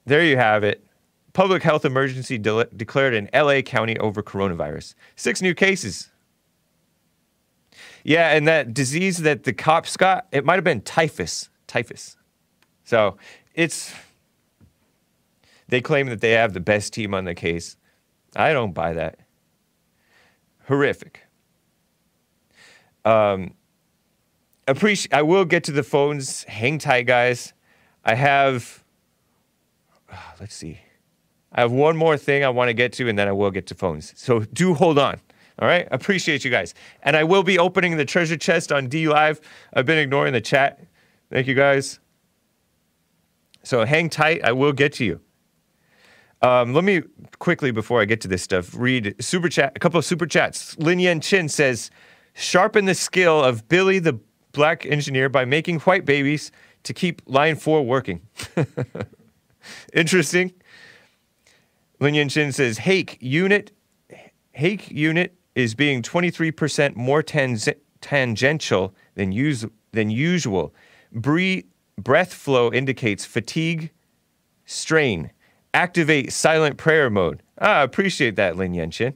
[0.05, 0.83] there you have it.
[1.35, 4.95] Public health emergency de- declared in LA County over coronavirus.
[5.17, 6.09] Six new cases.
[8.05, 11.49] Yeah, and that disease that the cops got, it might have been typhus.
[11.67, 12.15] Typhus.
[12.85, 13.17] So
[13.53, 13.93] it's,
[15.67, 17.75] they claim that they have the best team on the case.
[18.33, 19.19] I don't buy that
[20.67, 21.19] horrific.
[23.03, 23.55] Um,
[24.69, 25.13] appreciate.
[25.13, 26.45] I will get to the phones.
[26.45, 27.51] Hang tight, guys.
[28.05, 28.85] I have.
[30.09, 30.79] ah, let's see.
[31.55, 33.65] I have one more thing I want to get to, and then I will get
[33.67, 34.13] to phones.
[34.17, 35.19] So do hold on.
[35.57, 35.87] All right.
[35.89, 39.39] Appreciate you guys, and I will be opening the treasure chest on D Live.
[39.73, 40.85] I've been ignoring the chat.
[41.31, 41.99] Thank you guys.
[43.63, 44.43] So hang tight.
[44.43, 45.21] I will get to you.
[46.41, 47.01] Um, let me
[47.39, 49.71] quickly, before I get to this stuff, read super chat.
[49.75, 50.77] A couple of super chats.
[50.77, 51.89] Lin Yan Chin says,
[52.33, 54.19] "Sharpen the skill of Billy the
[54.51, 56.51] black engineer by making white babies
[56.83, 58.21] to keep line four working."
[59.93, 60.53] Interesting.
[61.99, 63.71] Lin Yan Chin says, "Hake unit,
[64.51, 67.69] Hake unit is being 23% more tans-
[68.01, 70.73] tangential than, us- than usual.
[71.11, 71.61] Bre-
[71.97, 73.91] breath flow indicates fatigue,
[74.65, 75.31] strain."
[75.75, 77.43] activate silent prayer mode.
[77.59, 79.13] Ah, I appreciate that, Lin Yenshin.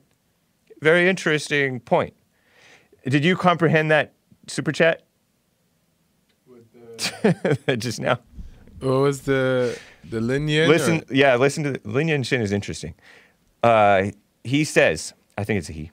[0.82, 2.14] Very interesting point.
[3.08, 4.14] Did you comprehend that
[4.48, 5.04] super chat?
[7.78, 8.20] Just now.
[8.82, 10.68] What was the the linear?
[10.68, 12.94] Listen, yeah, listen to Lin Yenshin is interesting.
[13.64, 14.12] Uh,
[14.44, 15.92] he says, I think it's a he.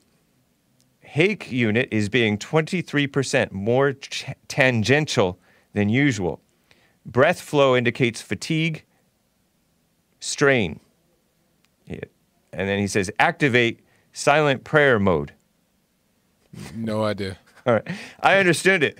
[1.00, 5.38] Hake unit is being 23% more ch- tangential
[5.72, 6.40] than usual.
[7.04, 8.84] Breath flow indicates fatigue,
[10.20, 10.80] strain.
[11.86, 12.00] Yeah.
[12.52, 13.80] And then he says, activate
[14.12, 15.32] silent prayer mode.
[16.74, 17.38] No idea.
[17.66, 17.88] All right.
[18.20, 18.98] I understood it.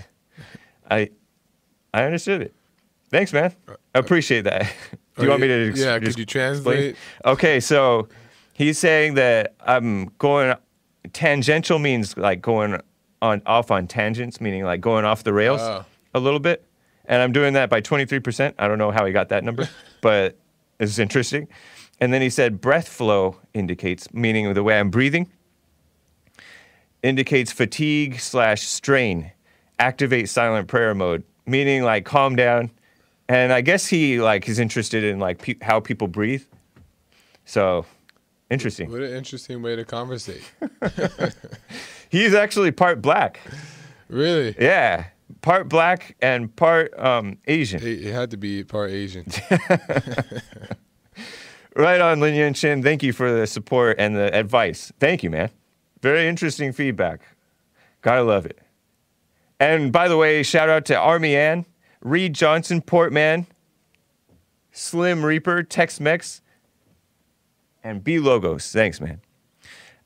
[0.90, 1.10] I
[1.92, 2.54] I understood it.
[3.10, 3.54] Thanks, man.
[3.94, 4.72] I appreciate that.
[5.16, 6.96] Do you want me to yeah, could you translate?
[7.24, 8.08] Okay, so
[8.52, 10.54] he's saying that I'm going
[11.12, 12.80] tangential means like going
[13.22, 15.84] on off on tangents, meaning like going off the rails Oh.
[16.14, 16.64] a little bit.
[17.06, 18.54] And I'm doing that by 23%.
[18.58, 19.68] I don't know how he got that number,
[20.02, 20.36] but
[20.80, 21.48] it's interesting.
[22.00, 25.30] And then he said breath flow indicates, meaning the way I'm breathing,
[27.02, 29.32] indicates fatigue slash strain.
[29.78, 32.70] Activate silent prayer mode, meaning like calm down.
[33.28, 36.44] And I guess he like is interested in like pe- how people breathe.
[37.44, 37.86] So
[38.50, 38.90] interesting.
[38.90, 40.42] What an interesting way to conversate.
[42.08, 43.40] He's actually part black.
[44.08, 44.54] Really?
[44.58, 45.06] Yeah,
[45.42, 47.82] part black and part um, Asian.
[47.82, 49.26] It, it had to be part Asian.
[51.76, 52.82] Right on, Lin Yan Chin.
[52.82, 54.90] Thank you for the support and the advice.
[54.98, 55.50] Thank you, man.
[56.00, 57.20] Very interesting feedback.
[58.00, 58.58] Gotta love it.
[59.60, 61.66] And by the way, shout out to Army Ann,
[62.06, 63.48] Reed Johnson, Portman,
[64.70, 66.40] Slim Reaper, Tex Mex,
[67.82, 68.70] and B Logos.
[68.70, 69.20] Thanks, man.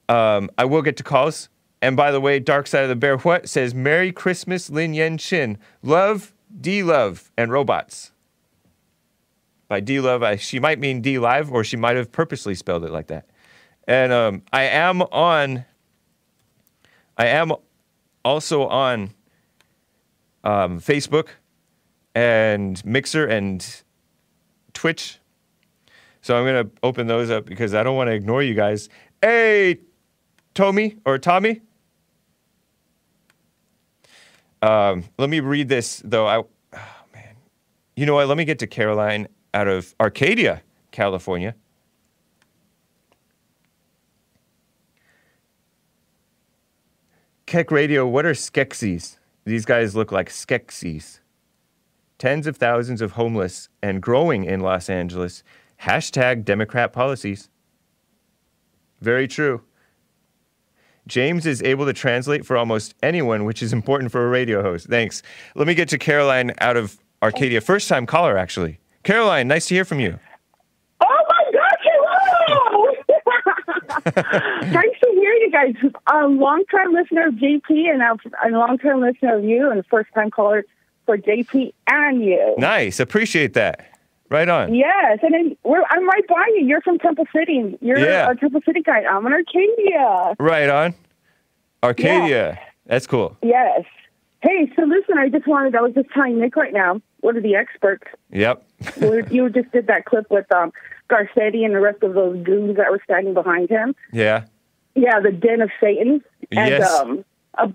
[0.08, 1.50] Um, I will get to calls.
[1.82, 5.18] And by the way, Dark Side of the Bear What says Merry Christmas, Lin Yen
[5.18, 5.58] Chin.
[5.82, 8.12] Love, D Love, and robots.
[9.68, 12.90] By D Love, she might mean D Live, or she might have purposely spelled it
[12.90, 13.26] like that.
[13.86, 15.66] And um, I am on.
[17.18, 17.52] I am
[18.24, 19.10] also on
[20.44, 21.28] um, Facebook
[22.14, 23.82] and Mixer and
[24.72, 25.18] Twitch.
[26.22, 28.88] So I'm gonna open those up because I don't want to ignore you guys.
[29.22, 29.80] Hey,
[30.54, 31.60] Tommy or Tommy.
[34.62, 36.26] Um, let me read this though.
[36.26, 36.46] I, oh,
[37.14, 37.34] man,
[37.96, 38.28] you know what?
[38.28, 41.54] Let me get to Caroline out of Arcadia, California.
[47.46, 49.16] Keck Radio, what are Skeksis?
[49.44, 51.18] These guys look like Skeksis.
[52.20, 55.42] Tens of thousands of homeless and growing in Los Angeles.
[55.84, 57.48] Hashtag Democrat policies.
[59.00, 59.62] Very true.
[61.06, 64.86] James is able to translate for almost anyone, which is important for a radio host.
[64.86, 65.22] Thanks.
[65.54, 67.62] Let me get to Caroline out of Arcadia.
[67.62, 68.80] First time caller, actually.
[69.02, 70.18] Caroline, nice to hear from you.
[71.02, 72.92] Oh my God, hello!
[74.72, 75.74] nice to hear you guys.
[76.12, 79.44] Um, a long time listener of JP and uh, a, a long time listener of
[79.44, 80.66] you, and first time caller
[81.06, 82.54] for JP and you.
[82.58, 83.00] Nice.
[83.00, 83.86] Appreciate that.
[84.28, 84.72] Right on.
[84.74, 86.64] Yes, and then we're, I'm right by you.
[86.64, 87.76] You're from Temple City.
[87.80, 88.30] You're Yeah.
[88.30, 89.02] a Temple City guy.
[89.02, 90.36] I'm in Arcadia.
[90.38, 90.94] Right on.
[91.82, 92.58] Arcadia.
[92.86, 93.36] That's cool.
[93.42, 93.82] Yes.
[94.42, 97.42] Hey, so listen, I just wanted, I was just telling Nick right now, one of
[97.42, 98.64] the experts, Yep.
[99.00, 100.72] you you just did that clip with um,
[101.10, 103.94] Garcetti and the rest of those goons that were standing behind him.
[104.12, 104.44] Yeah.
[104.94, 106.22] Yeah, the den of Satan.
[106.52, 106.90] And Yes.
[107.00, 107.24] um,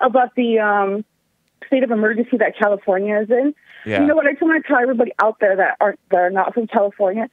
[0.00, 1.04] about the um,
[1.66, 3.54] state of emergency that California is in.
[3.84, 4.00] Yeah.
[4.00, 4.26] You know what?
[4.26, 7.28] I just want to tell everybody out there that aren't that are not from California.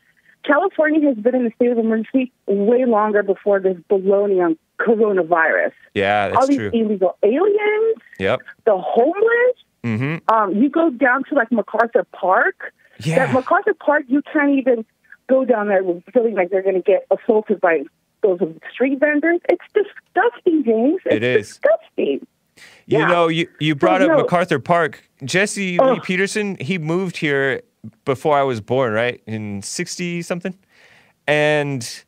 [0.46, 5.72] California has been in the state of emergency way longer before this baloney on coronavirus.
[5.94, 6.70] Yeah, that's All these true.
[6.74, 8.42] illegal aliens, Yep.
[8.66, 9.56] the homeless.
[9.84, 10.34] Mm-hmm.
[10.34, 12.74] Um, you go down to like MacArthur Park.
[13.00, 13.26] Yeah.
[13.26, 14.86] That MacArthur Park, you can't even
[15.30, 15.82] go down there
[16.14, 17.84] feeling like they're going to get assaulted by
[18.22, 18.40] those
[18.74, 19.40] street vendors.
[19.50, 21.02] It's disgusting, James.
[21.06, 21.48] It's It is.
[21.48, 22.28] disgusting.
[22.86, 23.08] You Yeah.
[23.08, 24.18] know, you, you brought Oh, up no.
[24.24, 25.04] MacArthur Park.
[25.24, 27.62] Jesse Lee Peterson, he moved here
[28.06, 29.22] before I was born, right?
[29.26, 30.58] In 60 something.
[31.28, 32.04] And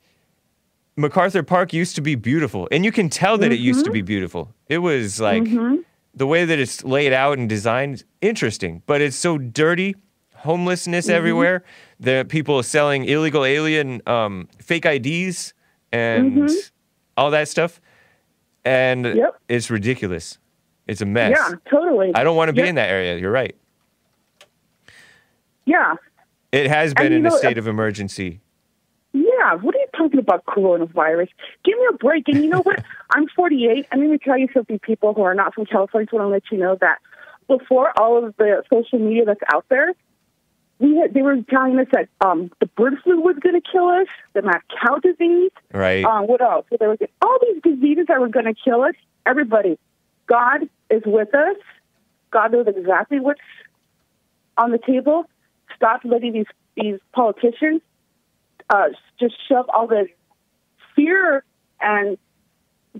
[0.97, 2.67] MacArthur Park used to be beautiful.
[2.71, 3.93] And you can tell that it used to Mhm.
[3.93, 4.53] be beautiful.
[4.69, 5.83] It was like Mhm.
[6.13, 8.81] the way that it's laid out and designed, interesting.
[8.85, 9.95] But it's so dirty,
[10.35, 11.11] homelessness Mhm.
[11.13, 11.63] everywhere.
[11.99, 15.53] The people selling illegal alien um, fake IDs
[15.91, 16.71] and Mhm.
[17.17, 17.81] all that stuff.
[18.63, 19.35] And Yep.
[19.49, 20.38] it's ridiculous.
[20.88, 21.36] It's a mess.
[21.36, 22.12] Yeah, totally.
[22.13, 22.69] I don't want to be Yep.
[22.69, 23.17] in that area.
[23.17, 23.56] You're right.
[25.65, 25.95] Yeah.
[26.52, 28.39] It has been in a know, state uh, of emergency.
[29.13, 31.30] Yeah, what are you talking about coronavirus?
[31.63, 32.28] Give me a break.
[32.28, 32.84] And you know what?
[33.12, 33.88] I'm 48.
[33.91, 36.07] I'm going to tell you something, people who are not from California.
[36.12, 36.99] I want to let you know that
[37.47, 39.93] before all of the social media that's out there,
[40.80, 43.88] we had, they were telling us that um, the bird flu was going to kill
[43.88, 45.51] us, the mad cow disease.
[45.74, 46.03] Right.
[46.03, 46.66] Um, what else?
[46.70, 48.95] So there was all these diseases that were going to kill us.
[49.26, 49.80] Everybody,
[50.28, 51.57] God is with us.
[52.32, 53.39] God knows exactly what's
[54.57, 55.26] on the table.
[55.76, 56.45] Stop letting these
[56.76, 57.82] these politicians
[58.73, 60.07] uh, just shove all this
[60.95, 61.43] fear
[61.80, 62.17] and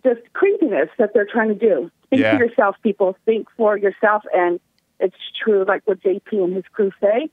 [0.04, 1.92] just craziness that they're trying to do.
[2.10, 2.38] Think Yeah.
[2.38, 3.18] for yourself, people.
[3.26, 4.60] Think for yourself, and
[5.00, 7.30] it's true, like what JP and his crew say.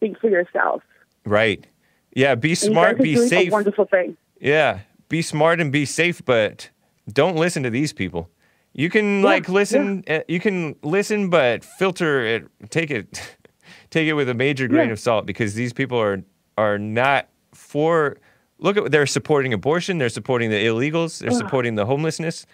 [0.00, 0.82] Think for yourself.
[1.24, 1.66] Right.
[2.14, 3.48] Yeah, be smart, be safe.
[3.48, 4.16] A wonderful thing.
[4.40, 6.68] Yeah, be smart and be safe, but
[7.10, 8.28] don't listen to these people.
[8.74, 10.04] You can Yeah, like listen.
[10.08, 12.46] uh, You can listen, but filter it.
[12.70, 13.36] Take it,
[13.90, 14.92] take it with a major grain Yeah.
[14.94, 16.22] of salt because these people are
[16.58, 18.16] are not for.
[18.58, 19.98] Look at they're supporting abortion.
[19.98, 21.18] They're supporting the illegals.
[21.18, 22.46] They're supporting the homelessness.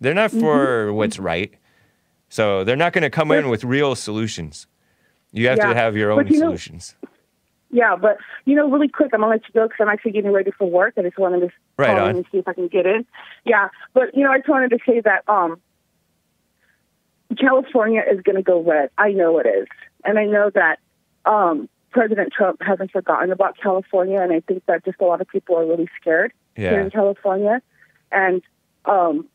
[0.00, 0.40] They're not Mm-hmm.
[0.40, 1.54] for what's right.
[2.28, 4.66] So they're not going to come in with real solutions.
[5.32, 6.96] You have Yeah, to have your own you know- solutions.
[7.70, 10.32] Yeah, but you know, really quick, I'm gonna let you go because I'm actually getting
[10.32, 10.94] ready for work.
[10.96, 13.04] I just wanted to Right call in and see if I can get in.
[13.44, 15.60] Yeah, but you know, I just wanted to say that um,
[17.38, 18.90] California is going to go red.
[18.96, 19.66] I know it is,
[20.04, 20.78] and I know that
[21.24, 25.28] um, President Trump hasn't forgotten about California, and I think that just a lot of
[25.28, 27.60] people are really scared here in California,
[28.12, 28.42] and
[28.84, 29.26] um,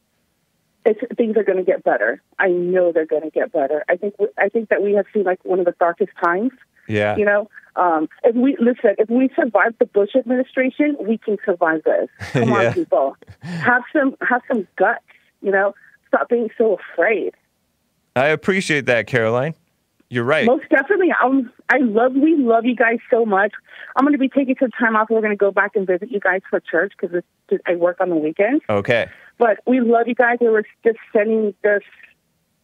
[0.86, 2.22] it's, things are going to get better.
[2.40, 3.84] I know they're going to get better.
[3.90, 6.52] I think I think that we have seen like one of the darkest times.
[6.88, 7.16] Yeah.
[7.16, 11.84] You know, um, if we listen, if we survive the Bush administration, we can survive
[11.84, 12.10] this.
[12.34, 12.68] Come Yeah.
[12.68, 15.04] on, people, have some have some guts.
[15.42, 15.74] You know,
[16.08, 17.34] stop being so afraid.
[18.16, 19.56] I appreciate that, Caroline.
[20.10, 20.46] You're right.
[20.46, 23.54] Most definitely, um, I love we love you guys so much.
[23.96, 25.10] I'm going to be taking some time off.
[25.10, 27.24] We're going to go back and visit you guys for church because
[27.66, 28.64] I work on the weekends.
[28.70, 29.08] Okay.
[29.38, 30.38] But we love you guys.
[30.42, 31.82] and We're just sending this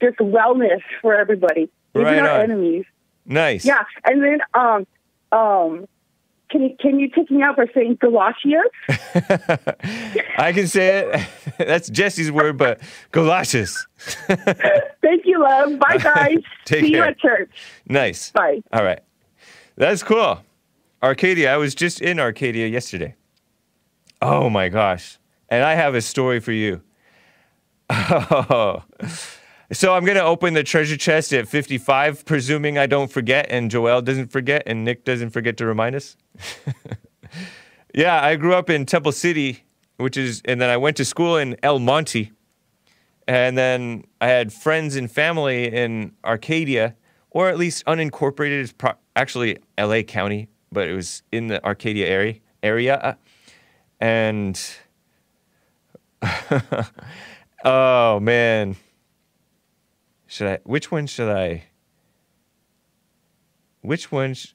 [0.01, 2.51] this wellness for everybody, even Right our on.
[2.51, 2.83] enemies.
[3.25, 3.63] Nice.
[3.65, 4.85] Yeah, and then um
[5.31, 5.87] um
[6.49, 8.71] can you can you take me out for saying Galatians?
[10.37, 11.27] I can say it.
[11.57, 12.79] That's Jesse's word, but
[13.11, 13.85] galoshes.
[13.97, 15.77] Thank you, love.
[15.79, 16.37] Bye guys.
[16.65, 17.51] Take See you at church.
[17.87, 18.31] Nice.
[18.31, 18.61] Bye.
[18.71, 18.99] All right.
[19.75, 20.41] That's cool.
[21.03, 21.53] Arcadia.
[21.53, 23.15] I was just in Arcadia yesterday.
[24.21, 25.19] Oh my gosh.
[25.49, 26.81] And I have a story for you.
[27.89, 28.83] Oh.
[29.73, 33.69] So I'm going to open the treasure chest at 55, presuming I don't forget and
[33.69, 36.15] Joel doesn't forget and Nick doesn't forget to remind us.
[37.93, 39.65] yeah, I grew up in Temple City,
[39.97, 42.31] which is, and then I went to school in El Monte.
[43.27, 46.95] And then I had friends and family in Arcadia,
[47.29, 48.61] or at least unincorporated.
[48.61, 52.35] It's pro- actually LA County, but it was in the Arcadia area.
[52.63, 53.17] area.
[53.99, 54.57] And
[57.65, 58.77] oh man,
[60.27, 60.59] should I?
[60.63, 61.63] Which one should I?
[63.81, 64.53] Which one sh-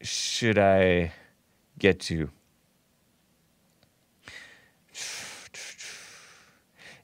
[0.00, 1.12] should I
[1.78, 2.30] get to?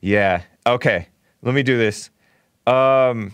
[0.00, 0.42] Yeah.
[0.66, 1.08] Okay.
[1.42, 2.10] Let me do this.
[2.66, 3.32] Um.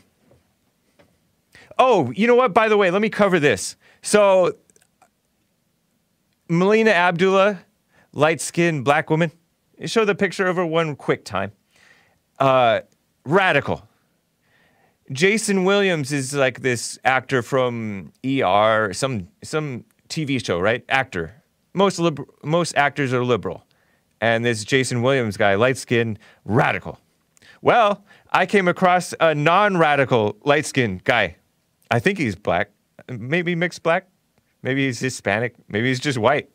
[1.79, 2.53] Oh, you know what?
[2.53, 3.77] By the way, let me cover this.
[4.03, 4.57] So,
[6.49, 7.61] Melina Abdullah,
[8.13, 9.33] light skinned black woman.
[9.87, 11.53] Show the picture of her one quick time.
[12.39, 12.81] Uh,
[13.25, 13.89] radical.
[15.11, 20.85] Jason Williams is like this actor from ER, some some TV show, right?
[20.89, 21.43] Actor.
[21.75, 23.67] Most liber- most actors are liberal,
[24.21, 27.01] and this Jason Williams guy, light skinned, radical.
[27.63, 31.37] Well, I came across a non-radical light skinned guy.
[31.91, 32.71] I think he's black,
[33.09, 34.09] maybe mixed black,
[34.63, 36.51] maybe he's Hispanic, maybe he's just white.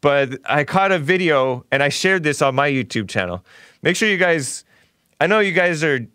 [0.00, 3.44] But I caught a video and I shared this on my YouTube channel.
[3.82, 4.64] Make sure you guys,
[5.20, 6.06] I know you guys are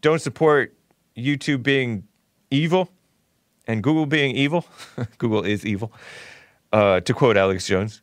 [0.00, 0.74] don't support
[1.16, 2.04] YouTube being
[2.50, 2.90] evil
[3.66, 4.64] and Google being evil.
[5.18, 5.92] Google is evil,
[6.72, 8.02] uh, to quote Alex Jones.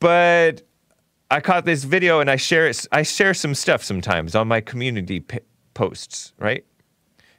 [0.00, 0.62] But
[1.30, 2.86] I caught this video and I share it.
[2.92, 5.38] I share some stuff sometimes on my community p-
[5.74, 6.64] posts, right?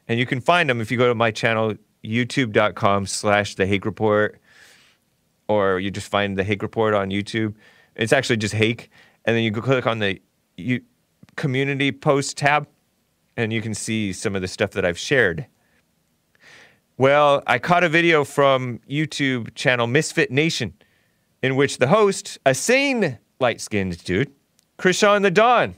[0.08, 3.86] And you can find them if you go to my channel, youtube.com slash the Hake
[3.86, 4.40] Report,
[5.48, 7.56] or you just find the Hake Report on YouTube.
[7.96, 8.90] It's actually just Hake.
[9.26, 10.20] And then you click on the
[10.58, 10.82] you,
[11.36, 12.68] community post tab,
[13.38, 15.48] and you can see some of the stuff that I've shared.
[16.98, 20.74] Well, I caught a video from YouTube channel Misfit Nation,
[21.42, 24.32] in which the host, a sane light skinned dude,
[24.78, 25.76] Krishan the Don,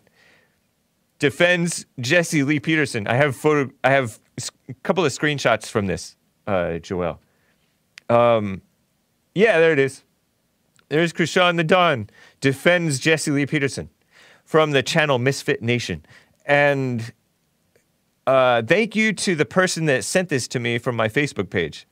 [1.20, 3.08] defends Jesse Lee Peterson.
[3.08, 3.72] I have photo.
[3.84, 4.20] I have
[4.68, 7.20] a couple of screenshots from this, uh, Joel.
[8.10, 8.62] Um,
[9.34, 10.04] yeah, there it is.
[10.90, 12.10] There's Krishan the Don
[12.42, 13.90] defends Jesse Lee Peterson
[14.44, 16.06] from the channel Misfit Nation,
[16.46, 17.12] and
[18.28, 21.88] uh, thank you to the person that sent this to me from my Facebook page,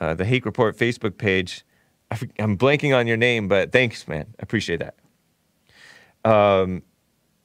[0.00, 1.64] uh, the Hake Report Facebook page.
[2.10, 4.26] I, am blanking on your name, but thanks, man.
[4.38, 6.30] I appreciate that.
[6.30, 6.82] Um,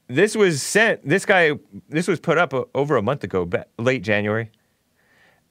[0.08, 1.08] this was sent.
[1.08, 1.52] This guy.
[1.88, 3.48] This was put up uh, over a month ago,
[3.78, 4.50] late January,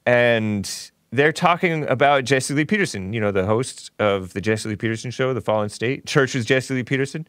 [0.06, 3.12] and they're talking about Jesse Lee Peterson.
[3.12, 6.06] You know, the host of the Jesse Lee Peterson show, The Fallen State.
[6.06, 7.26] Church with Jesse Lee Peterson.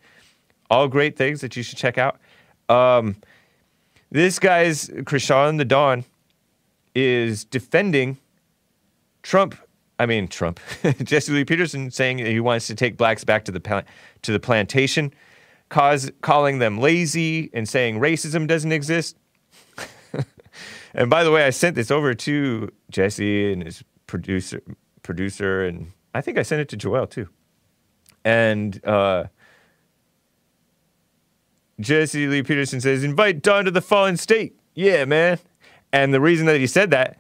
[0.70, 2.20] All great things that you should check out.
[2.70, 3.18] Um,
[4.14, 6.06] this guy's Krishan the Don
[6.96, 8.18] is defending
[9.22, 9.56] Trump.
[10.00, 10.60] I mean Trump,
[11.04, 13.84] Jesse Lee Peterson saying he wants to take blacks back to the pla-
[14.22, 15.14] to the plantation
[15.74, 19.18] cause, calling them lazy and saying racism doesn't exist.
[20.94, 24.62] and by the way, I sent this over to Jesse and his producer,
[25.02, 27.28] producer, and I think I sent it to Joel too.
[28.24, 29.26] And uh,
[31.84, 35.40] Jesse Lee Peterson says, "Invite Don to the fallen state." Yeah, man.
[35.92, 37.20] And the reason that he said that,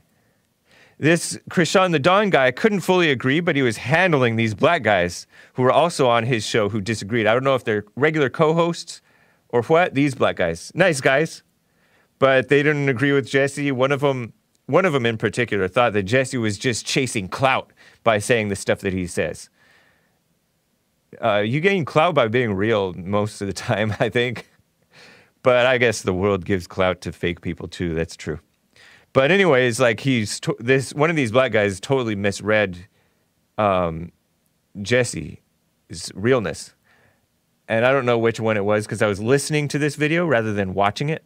[0.97, 5.27] this Krishan the Don guy couldn't fully agree, but he was handling these black guys
[5.53, 7.27] who were also on his show who disagreed.
[7.27, 9.01] I don't know if they're regular co-hosts
[9.49, 9.93] or what.
[9.93, 11.43] These black guys, nice guys,
[12.19, 13.71] but they didn't agree with Jesse.
[13.71, 14.33] One of them,
[14.67, 17.71] one of them in particular, thought that Jesse was just chasing clout
[18.03, 19.49] by saying the stuff that he says.
[21.21, 24.47] Uh, you gain clout by being real most of the time, I think.
[25.43, 27.93] But I guess the world gives clout to fake people too.
[27.93, 28.39] That's true.
[29.11, 32.87] But anyways, like he's to- this one of these black guys totally misread
[33.57, 34.11] um,
[34.81, 35.37] Jesse's
[36.15, 36.73] realness,
[37.67, 40.25] and I don't know which one it was because I was listening to this video
[40.25, 41.23] rather than watching it.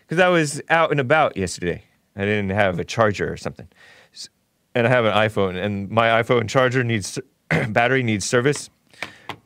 [0.00, 1.82] Because I was out and about yesterday.
[2.16, 3.68] I didn't have a charger or something,
[4.74, 7.18] and I have an iPhone, and my iPhone charger needs
[7.68, 8.70] battery needs service.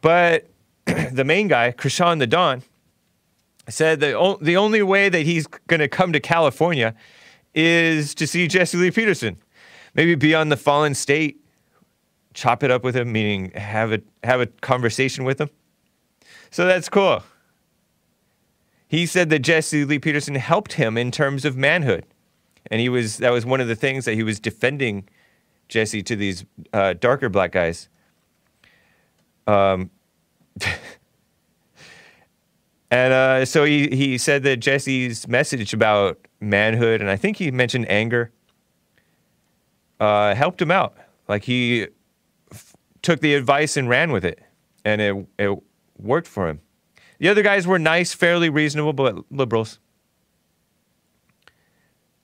[0.03, 0.47] But
[1.13, 2.63] the main guy, Krishan the Don,
[3.69, 6.95] said the, o- the only way that he's going to come to California
[7.55, 9.37] is to see Jesse Lee Peterson.
[9.95, 11.45] Maybe be on the fallen state,
[12.35, 15.51] chop it up with him, meaning have a, have a conversation with him.
[16.51, 17.23] So that's cool.
[18.89, 22.07] He said that Jesse Lee Peterson helped him in terms of manhood.
[22.71, 25.09] And he was that was one of the things that he was defending
[25.69, 27.89] Jesse to these uh, darker black guys.
[29.47, 29.91] Um,
[32.91, 37.51] and uh, so he, he said that Jesse's message about manhood, and I think he
[37.51, 38.31] mentioned anger,
[40.01, 40.97] uh, helped him out.
[41.29, 41.89] Like he
[42.51, 44.41] f- took the advice and ran with it,
[44.85, 45.59] and it, it
[45.99, 46.61] worked for him.
[47.19, 49.81] The other guys were nice, fairly reasonable, but liberals.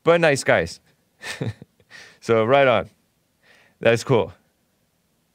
[0.04, 0.80] But nice guys.
[2.20, 2.90] so, right on.
[3.80, 4.32] That's cool.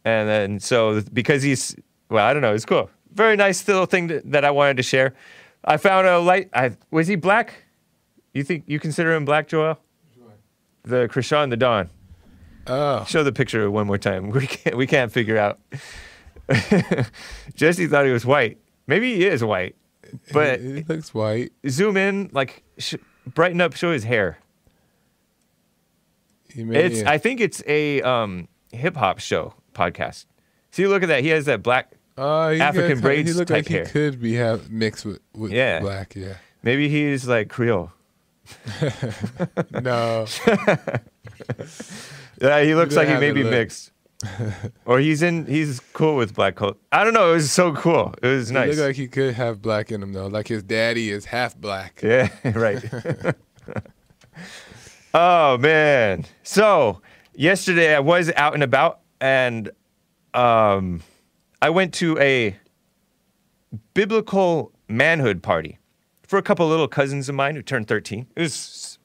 [0.06, 1.76] And then, so because he's,
[2.10, 2.90] well, I don't know, it's cool.
[3.14, 5.14] Very nice little thing to, that I wanted to share.
[5.66, 6.50] I found a light.
[6.54, 7.64] I, was he black?
[8.34, 9.80] You think you consider him black, Joel?
[10.84, 11.90] The Krishan the Don.
[12.68, 13.04] Oh.
[13.06, 14.30] Show the picture one more time.
[14.32, 15.60] We can't, we can't figure out.
[17.56, 18.58] Jesse thought he was white.
[18.88, 19.76] Maybe he is white,
[20.32, 21.52] but he looks white.
[21.68, 22.96] Zoom in, like sh-
[23.28, 24.40] brighten up, show his hair.
[26.52, 27.04] He may- It's.
[27.04, 30.26] I think it's a um, hip hop show podcast.
[30.72, 31.22] See, look at that.
[31.22, 33.86] He has that black Uh, African could- braids He looked type like hair.
[33.86, 35.80] he could be have mixed with, with Yeah.
[35.80, 36.16] black.
[36.16, 36.36] Yeah.
[36.64, 37.92] Maybe he's like Creole.
[39.82, 40.26] No.
[42.42, 43.52] Yeah, he looks like he may be look.
[43.52, 43.92] mixed.
[44.86, 45.46] or he's in.
[45.46, 46.62] He's cool with black.
[46.92, 47.32] I don't know.
[47.32, 48.14] It was so cool.
[48.22, 48.70] It was He nice.
[48.70, 50.28] looked like he could have black in him though.
[50.28, 52.00] Like his daddy is half black.
[52.04, 52.82] Yeah, right.
[55.14, 56.26] oh man.
[56.44, 57.02] So
[57.36, 59.70] yesterday I was out and about, and
[60.34, 61.02] um,
[61.62, 62.58] I went to a
[63.94, 65.78] biblical manhood party
[66.24, 68.28] for a couple little cousins of mine who turned 13.
[68.36, 69.00] It was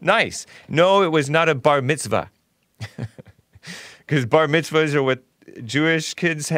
[0.00, 0.46] nice.
[0.68, 2.30] No, it was not a bar mitzvah.
[4.06, 5.24] Because bar mitzvahs are what
[5.64, 6.52] Jewish kids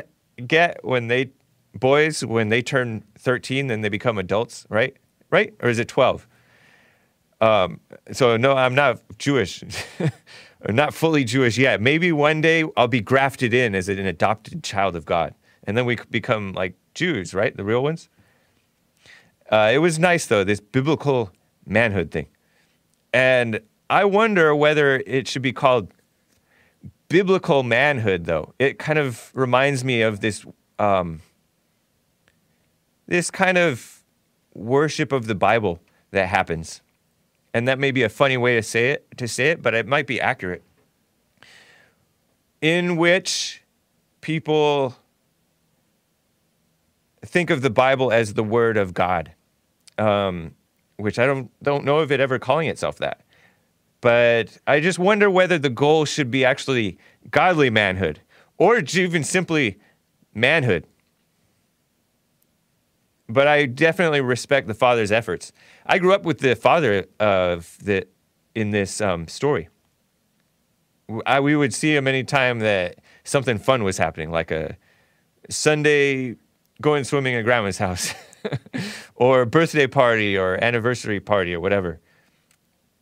[0.46, 1.30] get when they,
[1.74, 4.94] boys, when they turn 13, then they become adults, right?
[5.30, 5.55] Right?
[5.61, 6.26] Or is it 12?
[7.40, 7.80] Um,
[8.12, 9.62] so, no, I'm not Jewish.
[10.66, 11.80] I'm not fully Jewish yet.
[11.80, 15.34] Maybe one day I'll be grafted in as an adopted child of God.
[15.68, 17.54] And then we become like Jews, right?
[17.54, 18.08] The real ones.
[19.50, 21.30] Uh, it was nice, though, this biblical
[21.66, 22.26] manhood thing.
[23.12, 23.60] And
[23.90, 25.92] I wonder whether it should be called
[27.10, 28.54] biblical manhood, though.
[28.58, 30.46] It kind of reminds me of this,
[30.78, 31.20] um,
[33.06, 34.02] this kind of
[34.54, 35.80] worship of the Bible
[36.12, 36.80] that happens.
[37.52, 39.86] And that may be a funny way to say it, to say it, but it
[39.86, 40.62] might be accurate.
[42.62, 43.62] In which
[44.22, 44.96] people
[47.24, 49.32] think of the Bible as the Word of God,
[49.96, 50.54] um,
[50.96, 53.22] which I don't don't know if it ever calling itself that.
[54.00, 56.98] But I just wonder whether the goal should be actually
[57.30, 58.20] godly manhood
[58.56, 59.78] or even simply
[60.34, 60.86] manhood.
[63.28, 65.52] But I definitely respect the father's efforts.
[65.84, 68.06] I grew up with the father of the
[68.54, 69.68] in this um, story.
[71.26, 74.76] I, we would see him anytime that something fun was happening, like a
[75.48, 76.36] Sunday
[76.81, 78.14] going swimming at grandma's house,
[79.14, 82.01] or birthday party, or anniversary party, or whatever.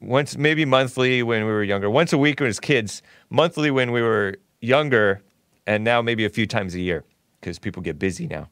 [0.01, 1.89] Once, maybe monthly when we were younger.
[1.91, 3.03] Once a week when as kids.
[3.31, 5.23] Monthly when we were younger,
[5.67, 7.05] and now maybe a few times a year
[7.41, 8.49] because people get busy now.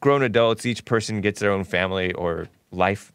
[0.00, 3.12] grown adults, each person gets their own family or life.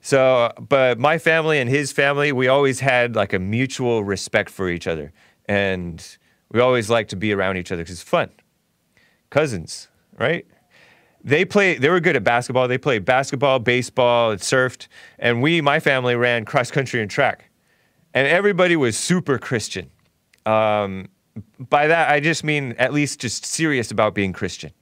[0.00, 4.70] So, but my family and his family, we always had like a mutual respect for
[4.70, 5.12] each other.
[5.46, 6.04] And
[6.50, 8.30] we always liked to be around each other because it's fun.
[9.30, 10.46] Cousins, right?
[11.22, 11.76] They play.
[11.76, 12.66] They were good at basketball.
[12.68, 14.88] They played basketball, baseball, and surfed.
[15.18, 17.50] And we, my family, ran cross country and track.
[18.14, 19.90] And everybody was super Christian.
[20.46, 21.08] Um,
[21.58, 24.72] by that, I just mean at least just serious about being Christian.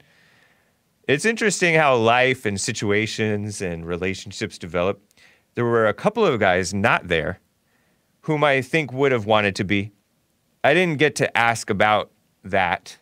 [1.09, 5.03] It's interesting how life and situations and relationships develop.
[5.55, 7.40] There were a couple of guys not there
[8.22, 9.90] whom I think would have wanted to be.
[10.62, 12.11] I didn't get to ask about
[12.44, 12.99] that,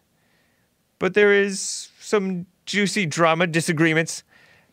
[0.98, 4.24] but there is some juicy drama, disagreements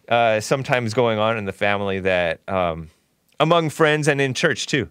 [0.10, 2.90] uh, sometimes going on in the family that um,
[3.40, 4.90] among friends and in church too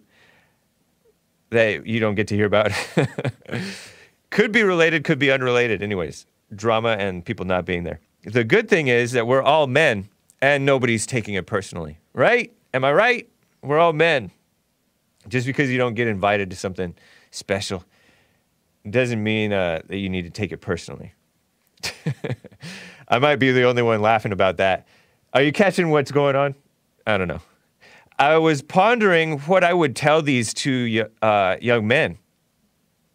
[1.50, 2.72] that you don't get to hear about.
[4.30, 5.82] could be related, could be unrelated.
[5.82, 8.00] Anyways, drama and people not being there.
[8.24, 10.08] The good thing is that we're all men
[10.40, 12.52] and nobody's taking it personally, right?
[12.72, 13.28] Am I right?
[13.62, 14.30] We're all men.
[15.28, 16.94] Just because you don't get invited to something
[17.30, 17.84] special
[18.88, 21.12] doesn't mean uh, that you need to take it personally.
[23.08, 24.86] I might be the only one laughing about that.
[25.32, 26.54] Are you catching what's going on?
[27.06, 27.40] I don't know.
[28.18, 32.18] I was pondering what I would tell these two uh, young men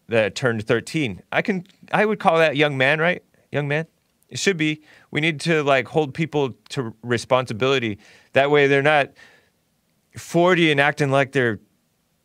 [0.08, 1.22] that turned 13.
[1.32, 3.22] I can, I would call that young man, right?
[3.52, 3.86] Young man.
[4.28, 4.82] It should be.
[5.10, 7.98] We need to like hold people to responsibility.
[8.32, 9.12] That way, they're not
[10.16, 11.60] 40 and acting like they're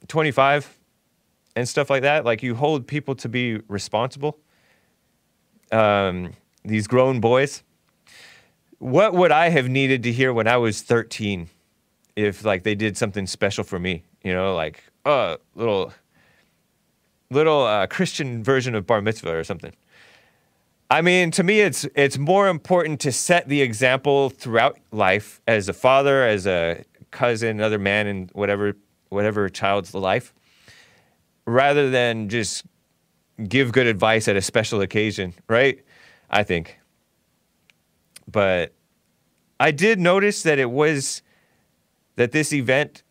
[0.08, 0.78] 25
[1.56, 2.26] and stuff like that.
[2.26, 4.40] Like you hold people to be responsible.
[5.74, 7.64] Um, these grown boys.
[8.78, 11.50] What would I have needed to hear when I was 13?
[12.16, 15.94] if like they did something special for me, you know, like a uh, little
[17.30, 19.74] little uh, Christian version of bar mitzvah or something.
[20.92, 25.68] I mean, to me, it's it's more important to set the example throughout life as
[25.68, 28.76] a father, as a cousin, other man in whatever
[29.10, 30.34] whatever child's life,
[31.46, 32.64] rather than just
[33.48, 35.84] give good advice at a special occasion, right?
[36.30, 36.80] I think.
[38.30, 38.74] But
[39.60, 41.22] I did notice that it was
[42.16, 43.04] that this event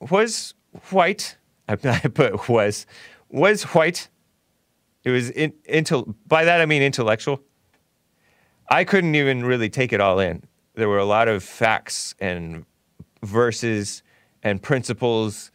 [0.00, 0.54] was
[0.90, 1.36] white.
[1.68, 2.86] I put was
[3.28, 4.08] was white.
[5.04, 6.14] It was in, intel.
[6.26, 7.42] By that I mean intellectual.
[8.70, 10.44] I couldn't even really take it all in.
[10.74, 12.64] There were a lot of facts and
[13.22, 14.02] verses
[14.42, 15.50] and principles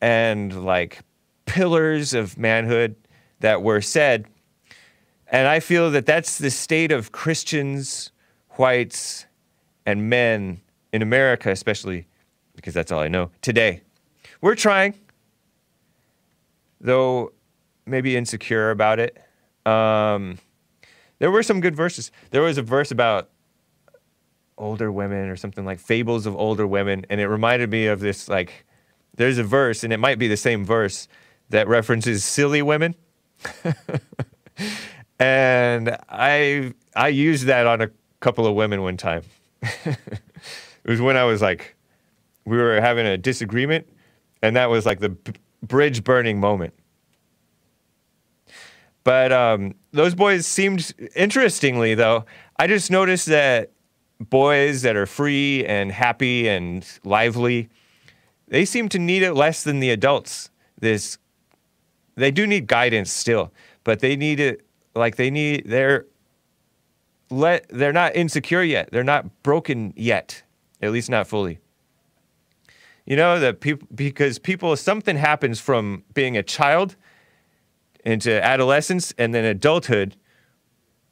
[0.00, 1.00] and like
[1.44, 2.96] pillars of manhood
[3.42, 4.26] that were said.
[5.28, 8.10] And I feel that that's the state of Christians,
[8.50, 9.26] whites,
[9.84, 10.60] and men
[10.92, 12.06] in America, especially
[12.54, 13.82] because that's all I know today.
[14.40, 14.94] We're trying,
[16.80, 17.32] though
[17.86, 19.18] maybe insecure about it.
[19.66, 20.38] Um,
[21.18, 22.10] there were some good verses.
[22.30, 23.30] There was a verse about
[24.58, 28.28] older women or something like fables of older women, and it reminded me of this
[28.28, 28.66] like
[29.16, 31.08] there's a verse, and it might be the same verse
[31.50, 32.94] that references silly women.
[35.18, 37.90] and I I used that on a
[38.20, 39.22] couple of women one time.
[39.62, 39.98] it
[40.84, 41.76] was when I was like,
[42.44, 43.88] we were having a disagreement,
[44.42, 45.16] and that was like the
[45.62, 46.74] bridge burning moment.
[49.04, 52.24] But um, those boys seemed, interestingly though,
[52.56, 53.72] I just noticed that
[54.20, 57.68] boys that are free and happy and lively,
[58.48, 60.50] they seem to need it less than the adults.
[60.78, 61.18] This,
[62.14, 63.52] they do need guidance still,
[63.84, 66.06] but they need it like they need they're
[67.30, 68.90] let they're not insecure yet.
[68.92, 70.42] They're not broken yet,
[70.80, 71.58] at least not fully.
[73.06, 76.96] You know that people because people something happens from being a child
[78.04, 80.16] into adolescence and then adulthood,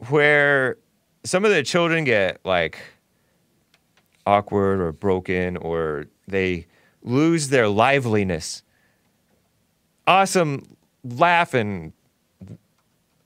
[0.09, 0.77] where
[1.25, 2.79] some of the children get like
[4.27, 6.67] awkward or broken or they
[7.03, 8.63] lose their liveliness.
[10.07, 11.93] Awesome, laughing,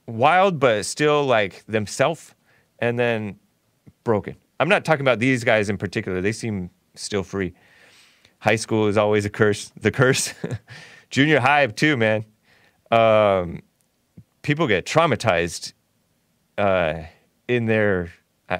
[0.07, 2.35] wild, but still like themselves,
[2.79, 3.39] and then
[4.03, 4.35] broken.
[4.59, 6.21] I'm not talking about these guys in particular.
[6.21, 7.53] They seem still free.
[8.39, 9.71] High school is always a curse.
[9.79, 10.33] The curse.
[11.09, 12.25] Junior high too, man.
[12.91, 13.61] Um,
[14.41, 15.73] people get traumatized
[16.57, 17.03] uh,
[17.47, 18.11] in their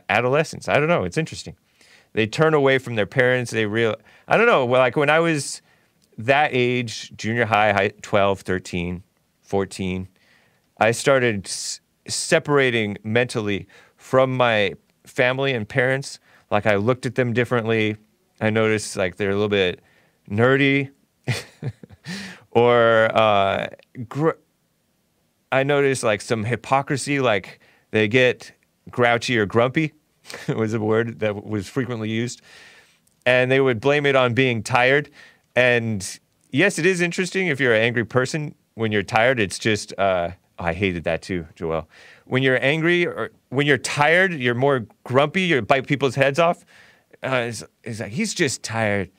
[0.10, 0.68] adolescence.
[0.68, 1.04] I don't know.
[1.04, 1.56] It's interesting.
[2.14, 3.52] They turn away from their parents.
[3.52, 3.96] They real.
[4.28, 4.66] I don't know.
[4.66, 5.62] Well, like when I was
[6.18, 9.04] that age, junior high, high 12, 13,
[9.56, 10.10] 14,
[10.80, 11.80] I started s-
[12.10, 14.74] separating mentally from my
[15.06, 16.20] family and parents.
[16.52, 17.96] Like I looked at them differently.
[18.42, 19.80] I noticed like they're a little bit
[20.30, 20.90] nerdy,
[22.52, 23.68] or uh,
[24.10, 24.42] gr-
[25.54, 27.22] I noticed like some hypocrisy.
[27.22, 28.52] Like they get
[28.92, 29.94] grouchy or grumpy
[30.50, 32.42] was a word that was frequently used.
[33.26, 35.10] And they would blame it on being tired.
[35.56, 36.20] And
[36.52, 38.54] yes, it is interesting if you're an angry person.
[38.76, 41.90] When you're tired, it's just, uh, oh, I hated that too, Joel.
[42.26, 46.66] When you're angry or when you're tired, you're more grumpy, you bite people's heads off.
[47.24, 49.12] Uh, it's, it's like, he's just tired.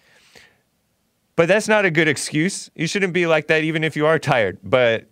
[1.36, 2.70] But that's not a good excuse.
[2.74, 4.58] You shouldn't be like that even if you are tired.
[4.62, 5.06] But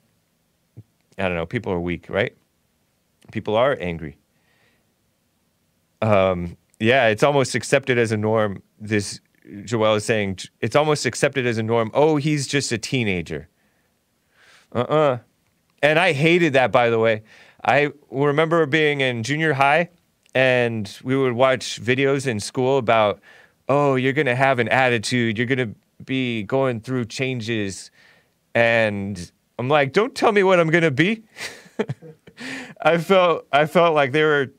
[1.18, 2.36] I don't know, people are weak, right?
[3.32, 4.16] People are angry.
[6.03, 8.62] Um, yeah, it's almost accepted as a norm.
[8.78, 9.20] This
[9.64, 11.90] Joel is saying it's almost accepted as a norm.
[11.95, 13.49] Oh, he's just a teenager.
[14.75, 15.18] Uh uh
[15.83, 17.22] And I hated that, by the way.
[17.64, 19.91] I remember being in junior high
[20.35, 23.20] and we would watch videos in school about,
[23.68, 25.39] oh, you're going to have an attitude.
[25.39, 27.91] You're going to be going through changes.
[28.55, 31.22] And I'm like, don't tell me what I'm going to be.
[32.83, 34.53] I felt I felt like they were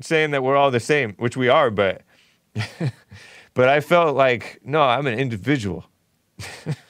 [0.00, 2.02] saying that we're all the same, which we are, but
[3.54, 5.86] but I felt like no, I'm an individual.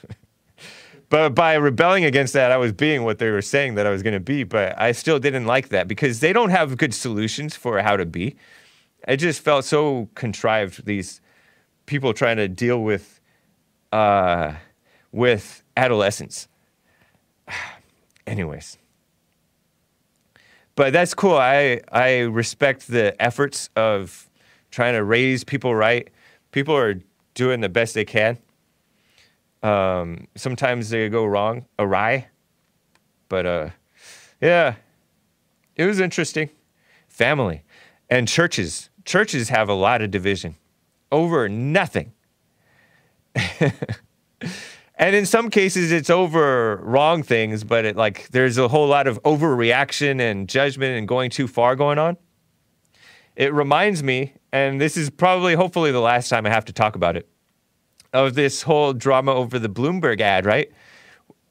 [1.15, 4.03] but by rebelling against that, I was being what they were saying that I was
[4.03, 7.55] going to be, but I still didn't like that because they don't have good solutions
[7.55, 8.35] for how to be.
[9.07, 11.21] It just felt so contrived these
[11.85, 13.21] people trying to deal with
[13.93, 14.55] uh,
[15.13, 16.49] with adolescence.
[18.27, 18.77] Anyways,
[20.75, 21.37] but that's cool.
[21.37, 24.29] I I respect the efforts of
[24.69, 26.09] trying to raise people right.
[26.51, 26.95] People are
[27.35, 28.37] doing the best they can.
[29.65, 32.27] Um, sometimes they go wrong, awry,
[33.29, 33.69] but uh,
[34.39, 34.75] yeah,
[35.75, 36.51] it was interesting.
[37.07, 37.63] Family
[38.07, 38.91] and churches.
[39.05, 40.55] Churches have a lot of division
[41.11, 42.13] over nothing.
[44.97, 49.07] and in some cases it's over wrong things but it like there's a whole lot
[49.07, 52.15] of overreaction and judgment and going too far going on
[53.35, 56.95] it reminds me and this is probably hopefully the last time i have to talk
[56.95, 57.27] about it
[58.15, 60.71] of this whole drama over the bloomberg ad right?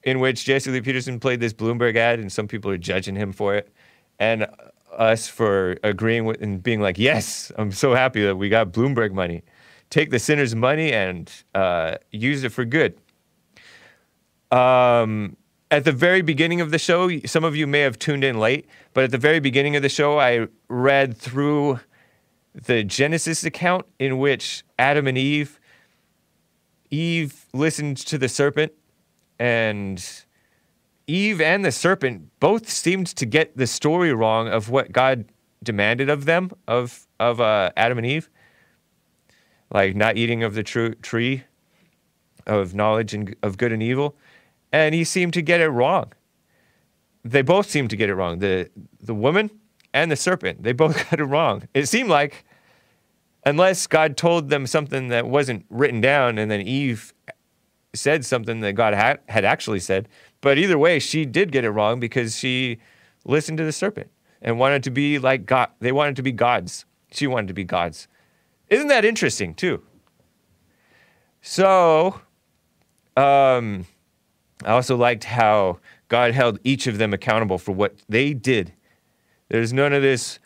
[0.02, 3.32] In which jesse lee peterson played this bloomberg ad and some people are judging him
[3.32, 3.72] for it.
[4.18, 4.46] And
[4.92, 9.12] us for agreeing with and being like yes i'm so happy that we got bloomberg
[9.12, 9.42] money.
[9.90, 12.98] Take the sinner's money and uh, use it for good.
[14.50, 15.36] Um,
[15.70, 18.66] at the very beginning of the show, some of you may have tuned in late,
[18.92, 21.80] but at the very beginning of the show, I read through
[22.54, 25.58] the Genesis account in which Adam and Eve,
[26.94, 28.72] Eve listened to the serpent,
[29.38, 30.24] and
[31.06, 35.26] Eve and the serpent both seemed to get the story wrong of what God
[35.62, 38.28] demanded of them, of of uh, Adam and Eve,
[39.70, 41.44] like not eating of the tr- tree
[42.46, 44.16] of knowledge and of good and evil
[44.74, 46.12] and he seemed to get it wrong.
[47.24, 48.40] They both seemed to get it wrong.
[48.40, 48.68] The
[49.00, 49.50] the woman
[49.92, 51.68] and the serpent, they both got it wrong.
[51.74, 52.44] It seemed like
[53.46, 57.12] unless God told them something that wasn't written down and then Eve
[57.94, 60.08] said something that God had, had actually said,
[60.40, 62.78] but either way, she did get it wrong because she
[63.24, 64.10] listened to the serpent
[64.42, 65.70] and wanted to be like God.
[65.80, 66.84] They wanted to be gods.
[67.12, 68.08] She wanted to be gods.
[68.68, 69.82] Isn't that interesting, too?
[71.40, 72.20] So,
[73.16, 73.86] um,
[74.64, 75.78] I also liked how
[76.08, 78.72] God held each of them accountable for what they did.
[79.48, 80.38] There's none of this,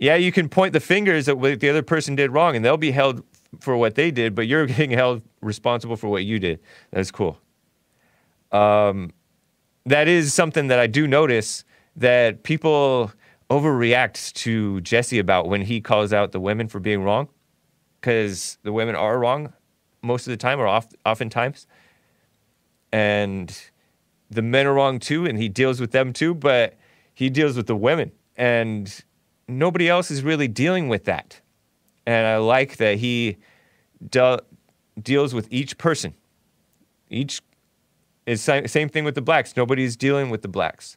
[0.00, 2.76] yeah, you can point the fingers at what the other person did wrong and they'll
[2.76, 3.22] be held
[3.60, 6.58] for what they did, but you're getting held responsible for what you did.
[6.90, 7.38] That's cool.
[8.50, 9.12] Um,
[9.86, 11.64] that is something that I do notice
[11.96, 13.12] that people
[13.48, 17.28] overreact to Jesse about when he calls out the women for being wrong,
[18.00, 19.52] because the women are wrong
[20.02, 21.66] most of the time or oft, oftentimes
[22.92, 23.70] and
[24.30, 26.76] the men are wrong too, and he deals with them too, but
[27.14, 29.04] he deals with the women, and
[29.50, 31.40] nobody else is really dealing with that.
[32.06, 33.36] And I like that he
[34.08, 34.40] de-
[35.00, 36.14] deals with each person.
[37.08, 37.42] Each
[38.26, 39.56] is same thing with the blacks.
[39.56, 40.96] Nobody's dealing with the blacks,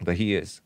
[0.00, 0.60] but he is.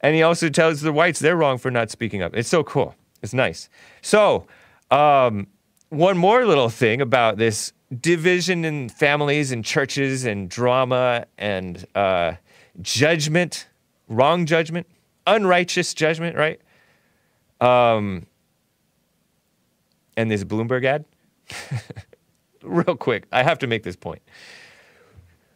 [0.00, 2.36] And he also tells the whites they're wrong for not speaking up.
[2.36, 2.94] It's so cool.
[3.22, 3.70] It's nice.
[4.02, 4.46] So,
[4.90, 5.46] um,
[5.88, 12.34] one more little thing about this division in families and churches and drama and uh,
[12.82, 13.68] judgment,
[14.08, 14.86] wrong judgment,
[15.26, 16.60] unrighteous judgment, right?
[17.60, 18.26] Um,
[20.16, 21.04] and this Bloomberg ad.
[22.62, 24.22] Real quick, I have to make this point.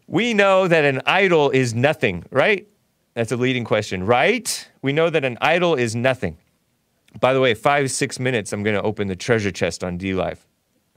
[0.06, 2.66] We know that an idol is nothing, right?
[3.14, 4.68] That's a leading question, right?
[4.82, 6.38] We know that an idol is nothing.
[7.20, 10.38] By the way, five, six minutes, I'm going to open the treasure chest on DLive.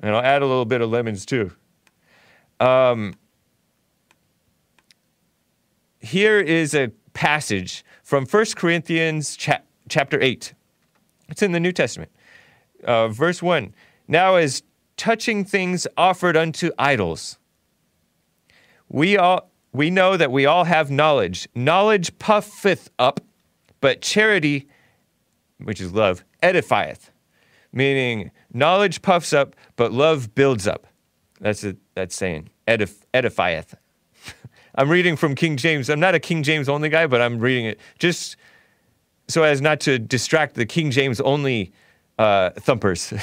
[0.01, 1.51] And I'll add a little bit of lemons too.
[2.59, 3.15] Um,
[5.99, 10.53] here is a passage from 1 Corinthians cha- chapter 8.
[11.29, 12.11] It's in the New Testament.
[12.83, 13.73] Uh, verse 1.
[14.07, 14.63] Now, as
[14.97, 17.37] touching things offered unto idols,
[18.89, 21.47] we all we know that we all have knowledge.
[21.55, 23.21] Knowledge puffeth up,
[23.79, 24.67] but charity,
[25.59, 27.09] which is love, edifieth.
[27.71, 30.87] Meaning, knowledge puffs up, but love builds up.
[31.39, 31.77] That's it.
[31.95, 33.73] That's saying edif- edifieth.
[34.75, 35.89] I'm reading from King James.
[35.89, 38.37] I'm not a King James only guy, but I'm reading it just
[39.27, 41.71] so as not to distract the King James only
[42.17, 43.13] uh, thumpers.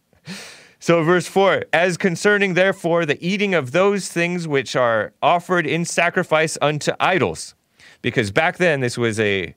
[0.78, 5.84] so, verse 4 As concerning, therefore, the eating of those things which are offered in
[5.84, 7.54] sacrifice unto idols.
[8.00, 9.54] Because back then, this was a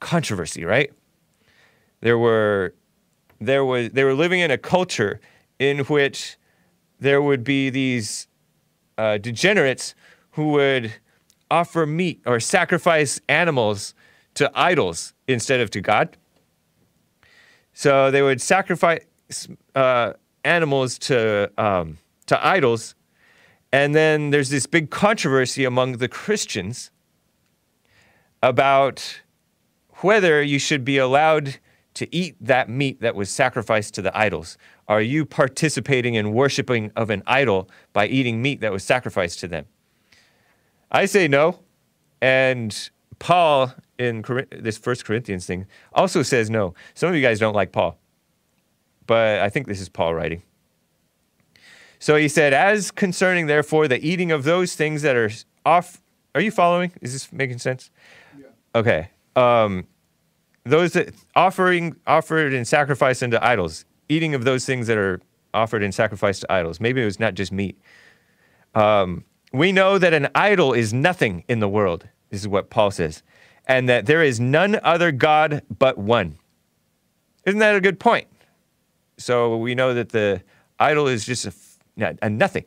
[0.00, 0.92] controversy, right?
[2.00, 2.74] There were,
[3.40, 5.20] there was, they were living in a culture
[5.58, 6.36] in which
[7.00, 8.28] there would be these
[8.98, 9.94] uh, degenerates
[10.34, 10.92] who would
[11.50, 13.94] offer meat or sacrifice animals
[14.34, 16.16] to idols instead of to God.
[17.72, 19.04] So they would sacrifice
[19.74, 20.12] uh,
[20.44, 22.94] animals to um, to idols,
[23.72, 26.90] and then there's this big controversy among the Christians
[28.42, 29.20] about
[30.00, 31.56] whether you should be allowed
[31.94, 34.58] to eat that meat that was sacrificed to the idols.
[34.88, 39.48] Are you participating in worshiping of an idol by eating meat that was sacrificed to
[39.48, 39.66] them?
[40.94, 41.58] I say no,
[42.22, 46.74] and Paul in Cor- this First Corinthians thing also says no.
[46.94, 47.98] Some of you guys don't like Paul,
[49.06, 50.42] but I think this is Paul writing.
[51.98, 55.30] So he said, "As concerning, therefore, the eating of those things that are
[55.66, 56.00] off."
[56.36, 56.92] Are you following?
[57.00, 57.90] Is this making sense?
[58.38, 58.46] Yeah.
[58.76, 59.10] Okay.
[59.34, 59.88] Um,
[60.62, 65.20] those that offering offered in sacrifice unto idols, eating of those things that are
[65.52, 66.80] offered in sacrifice to idols.
[66.80, 67.80] Maybe it was not just meat.
[68.76, 69.24] Um,
[69.54, 72.08] we know that an idol is nothing in the world.
[72.30, 73.22] This is what Paul says
[73.66, 76.38] and that there is none other God but one.
[77.46, 78.28] Isn't that a good point?
[79.16, 80.42] So we know that the
[80.78, 82.64] idol is just a, nothing.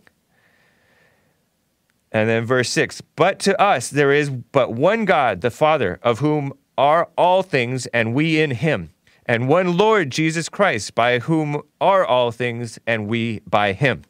[2.11, 6.19] And then verse 6 But to us there is but one God, the Father, of
[6.19, 8.91] whom are all things, and we in him,
[9.25, 14.03] and one Lord Jesus Christ, by whom are all things, and we by him.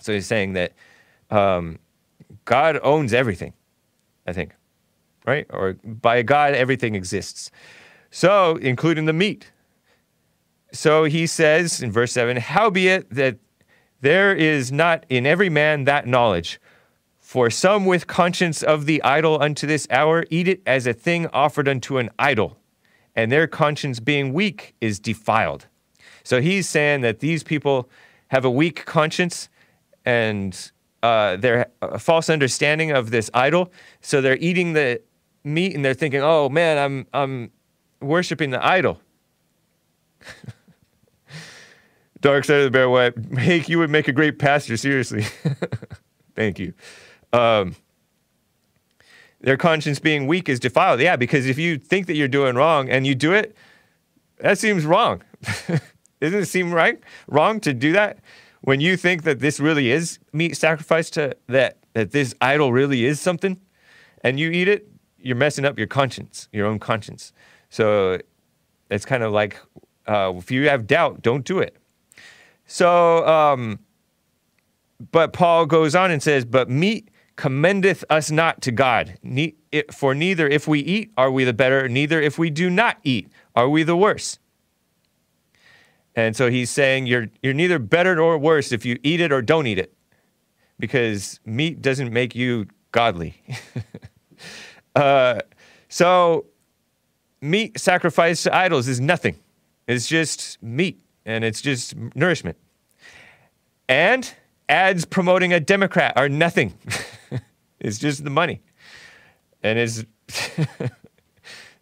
[0.00, 0.72] So he's saying that
[1.32, 1.78] um,
[2.44, 3.52] God owns everything,
[4.26, 4.52] I think
[5.26, 5.46] right?
[5.50, 7.50] Or by God, everything exists.
[8.10, 9.50] So, including the meat.
[10.72, 13.38] So he says in verse 7 Howbeit that
[14.00, 16.60] there is not in every man that knowledge.
[17.20, 21.26] For some with conscience of the idol unto this hour eat it as a thing
[21.28, 22.58] offered unto an idol,
[23.14, 25.66] and their conscience being weak is defiled.
[26.24, 27.88] So he's saying that these people
[28.28, 29.48] have a weak conscience
[30.04, 30.72] and
[31.02, 33.72] uh, their a false understanding of this idol.
[34.00, 35.00] So they're eating the
[35.44, 37.50] meat and they're thinking, "Oh man, I'm I'm
[38.00, 39.00] worshiping the idol."
[42.20, 43.16] Dark side of the bear white.
[43.30, 44.76] Make you would make a great pastor.
[44.76, 45.24] Seriously,
[46.36, 46.72] thank you.
[47.32, 47.74] Um,
[49.40, 51.00] their conscience being weak is defiled.
[51.00, 53.56] Yeah, because if you think that you're doing wrong and you do it,
[54.38, 55.22] that seems wrong.
[56.20, 57.00] Doesn't it seem right?
[57.26, 58.18] Wrong to do that
[58.62, 63.04] when you think that this really is meat sacrifice to that that this idol really
[63.04, 63.60] is something,
[64.24, 64.88] and you eat it
[65.22, 67.32] you're messing up your conscience, your own conscience.
[67.70, 68.18] So
[68.90, 69.58] it's kind of like
[70.06, 71.76] uh, if you have doubt, don't do it.
[72.66, 73.78] So, um,
[75.10, 79.18] but Paul goes on and says, But meat commendeth us not to God.
[79.22, 82.68] Ne- it, for neither if we eat are we the better, neither if we do
[82.68, 84.38] not eat are we the worse.
[86.14, 89.40] And so he's saying you're, you're neither better nor worse if you eat it or
[89.40, 89.94] don't eat it,
[90.78, 93.40] because meat doesn't make you godly.
[94.94, 95.40] Uh,
[95.88, 96.46] so,
[97.40, 99.38] meat sacrificed to idols is nothing.
[99.86, 102.56] It's just meat and it's just nourishment.
[103.88, 104.32] And
[104.68, 106.74] ads promoting a Democrat are nothing.
[107.80, 108.60] it's just the money.
[109.62, 110.04] And it's.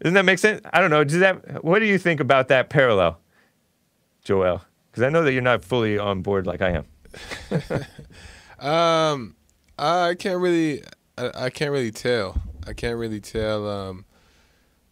[0.02, 0.60] Doesn't that make sense?
[0.72, 1.04] I don't know.
[1.04, 1.62] Does that?
[1.62, 3.18] What do you think about that parallel,
[4.30, 4.62] Joel?
[4.92, 6.86] Because I know that you're not fully on board like I am.
[8.64, 9.34] um,
[9.76, 10.84] I can't really,
[11.18, 12.40] I, I can't really tell.
[12.64, 14.04] I can't really tell um,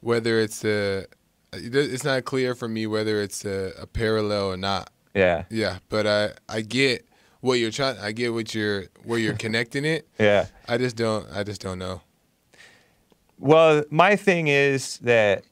[0.00, 1.06] whether it's a.
[1.52, 4.90] It's not clear for me whether it's a, a parallel or not.
[5.14, 5.44] Yeah.
[5.50, 7.06] Yeah, but I I get
[7.40, 7.96] what you're trying.
[7.98, 10.08] I get what you're where you're connecting it.
[10.18, 10.46] yeah.
[10.66, 11.30] I just don't.
[11.32, 12.00] I just don't know.
[13.38, 15.44] Well, my thing is that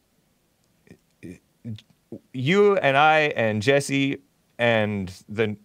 [2.33, 4.19] you and I and Jesse
[4.59, 5.57] and the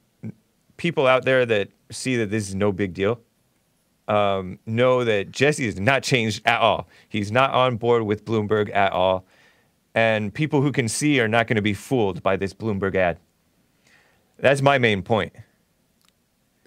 [0.77, 3.21] people out there that see that this is no big deal
[4.11, 6.89] um, know that Jesse has not changed at all.
[7.07, 9.25] He's not on board with Bloomberg at all.
[9.95, 13.19] And people who can see are not going to be fooled by this Bloomberg ad.
[14.37, 15.33] That's my main point.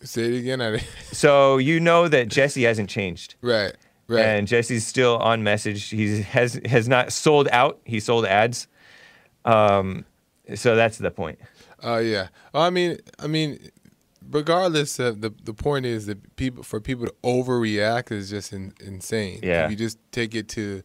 [0.02, 0.80] Say it again.
[1.12, 3.36] So you know that Jesse hasn't changed.
[3.40, 3.74] right.
[4.06, 4.22] Right.
[4.22, 5.88] And Jesse's still on message.
[5.88, 7.80] He has has not sold out.
[7.86, 8.68] He sold ads.
[9.44, 10.04] Um,
[10.54, 11.38] so that's the point.
[11.82, 12.28] Oh yeah.
[12.52, 13.70] I mean, I mean,
[14.30, 18.72] regardless of the the point is that people for people to overreact is just in,
[18.80, 19.40] insane.
[19.42, 19.64] Yeah.
[19.64, 20.82] If you just take it to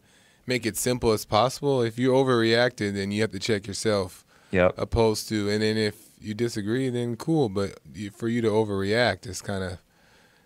[0.50, 1.82] make it simple as possible.
[1.82, 4.26] If you overreacted, then you have to check yourself.
[4.52, 4.74] Yep.
[4.78, 7.48] Opposed to, and then if you disagree, then cool.
[7.50, 9.78] But you, for you to overreact, it's kind of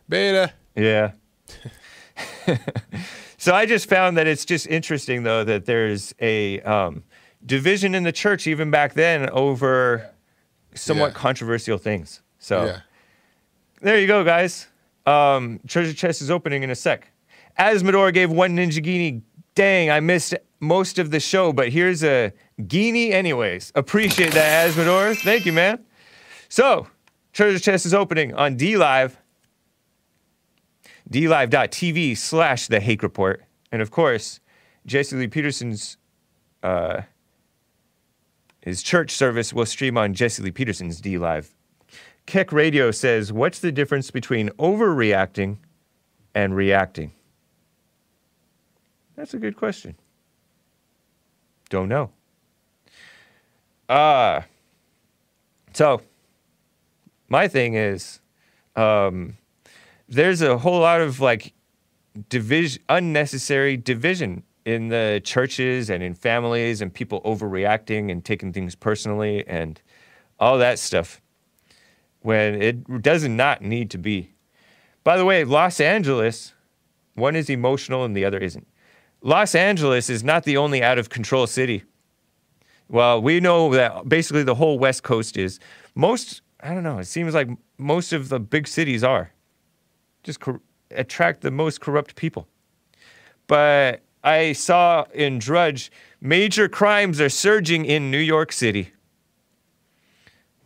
[0.07, 0.53] beta.
[0.75, 1.13] Yeah.
[3.37, 7.03] so I just found that it's just interesting, though, that there's a um,
[7.45, 10.09] division in the church even back then over
[10.75, 11.19] somewhat Yeah.
[11.19, 12.21] controversial things.
[12.39, 12.79] So Yeah.
[13.81, 14.67] there you go, guys.
[15.05, 17.11] Um, Treasure Chest is opening in a sec.
[17.59, 19.21] Asmodor gave one Ninja Genie.
[19.55, 22.31] Dang, I missed most of the show, but here's a
[22.65, 23.71] Genie anyways.
[23.75, 25.15] Appreciate that, Asmodor.
[25.21, 25.79] Thank you, man.
[26.49, 26.87] So,
[27.33, 29.17] Treasure Chest is opening on D Live
[31.09, 34.39] dlive.tv slash the hake report and of course
[34.85, 35.97] jesse lee peterson's
[36.63, 37.01] uh,
[38.63, 41.53] his church service will stream on jesse lee peterson's d live.
[42.25, 45.57] Keck radio says what's the difference between overreacting
[46.33, 47.11] and reacting?
[49.17, 49.95] That's a good question.
[51.69, 52.11] Don't know.
[53.89, 54.41] Uh
[55.73, 56.01] so
[57.27, 58.21] my thing is
[58.77, 59.37] um
[60.07, 61.53] there's a whole lot of like
[62.29, 68.75] division, unnecessary division in the churches and in families, and people overreacting and taking things
[68.75, 69.81] personally and
[70.39, 71.21] all that stuff
[72.21, 74.33] when it does not need to be.
[75.03, 76.53] By the way, Los Angeles,
[77.15, 78.67] one is emotional and the other isn't.
[79.21, 81.83] Los Angeles is not the only out of control city.
[82.89, 85.59] Well, we know that basically the whole West Coast is.
[85.95, 89.31] Most, I don't know, it seems like most of the big cities are
[90.23, 90.61] just cor-
[90.91, 92.47] attract the most corrupt people.
[93.47, 98.93] But I saw in Drudge, major crimes are surging in New York City.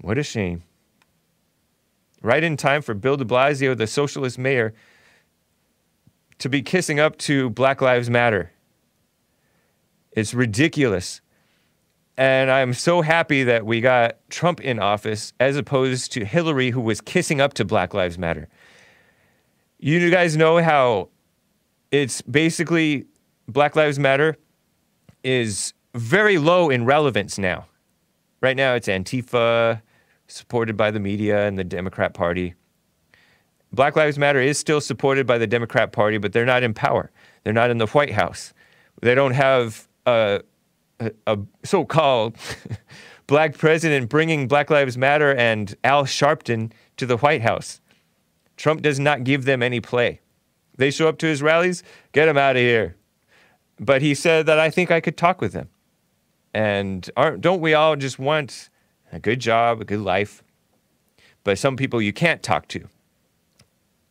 [0.01, 0.63] What a shame.
[2.21, 4.73] Right in time for Bill de Blasio, the socialist mayor,
[6.39, 8.51] to be kissing up to Black Lives Matter.
[10.11, 11.21] It's ridiculous.
[12.15, 16.81] And I'm so happy that we got Trump in office as opposed to Hillary, who
[16.81, 18.47] was kissing up to Black Lives Matter.
[19.79, 21.09] You guys know how
[21.91, 23.05] it's basically
[23.47, 24.35] Black Lives Matter
[25.23, 27.65] is very low in relevance now.
[28.41, 29.81] Right now, it's Antifa,
[30.27, 32.55] supported by the media and the Democrat Party.
[33.71, 37.11] Black Lives Matter is still supported by the Democrat Party, but they're not in power.
[37.43, 38.53] They're not in the White House.
[39.01, 40.41] They don't have a,
[40.99, 42.35] a, a so called
[43.27, 47.79] black president bringing Black Lives Matter and Al Sharpton to the White House.
[48.57, 50.19] Trump does not give them any play.
[50.77, 52.95] They show up to his rallies, get him out of here.
[53.79, 55.69] But he said that I think I could talk with them.
[56.53, 58.69] And aren't, don't we all just want
[59.11, 60.43] a good job, a good life?
[61.43, 62.87] But some people you can't talk to.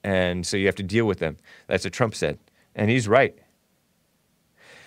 [0.04, 1.36] And so you have to deal with them.
[1.66, 2.38] That's what Trump said.
[2.74, 3.36] And he's right.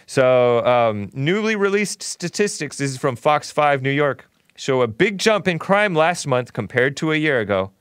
[0.06, 5.20] So, um, newly released statistics, this is from Fox 5 New York, show a big
[5.20, 7.72] jump in crime last month compared to a year ago.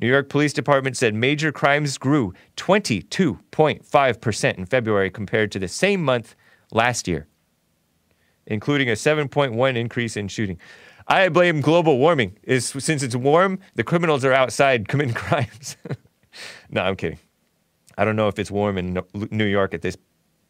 [0.00, 6.02] New York Police Department said major crimes grew 22.5% in February compared to the same
[6.02, 6.34] month
[6.72, 7.26] last year,
[8.46, 10.58] including a 7.1 increase in shooting.
[11.06, 12.38] I blame global warming.
[12.42, 15.76] Is since it's warm, the criminals are outside committing crimes.
[16.70, 17.18] no, I'm kidding.
[17.96, 19.96] I don't know if it's warm in New York at this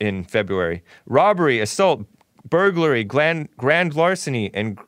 [0.01, 0.83] in February.
[1.07, 2.07] Robbery, assault,
[2.49, 4.79] burglary, grand, grand larceny, and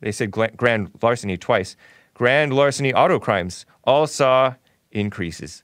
[0.00, 1.76] they said grand larceny twice.
[2.16, 4.54] Grand larceny auto crimes all saw
[4.90, 5.62] increases.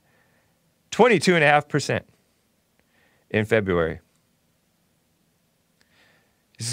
[0.90, 2.02] 22.5%
[3.30, 4.00] in February.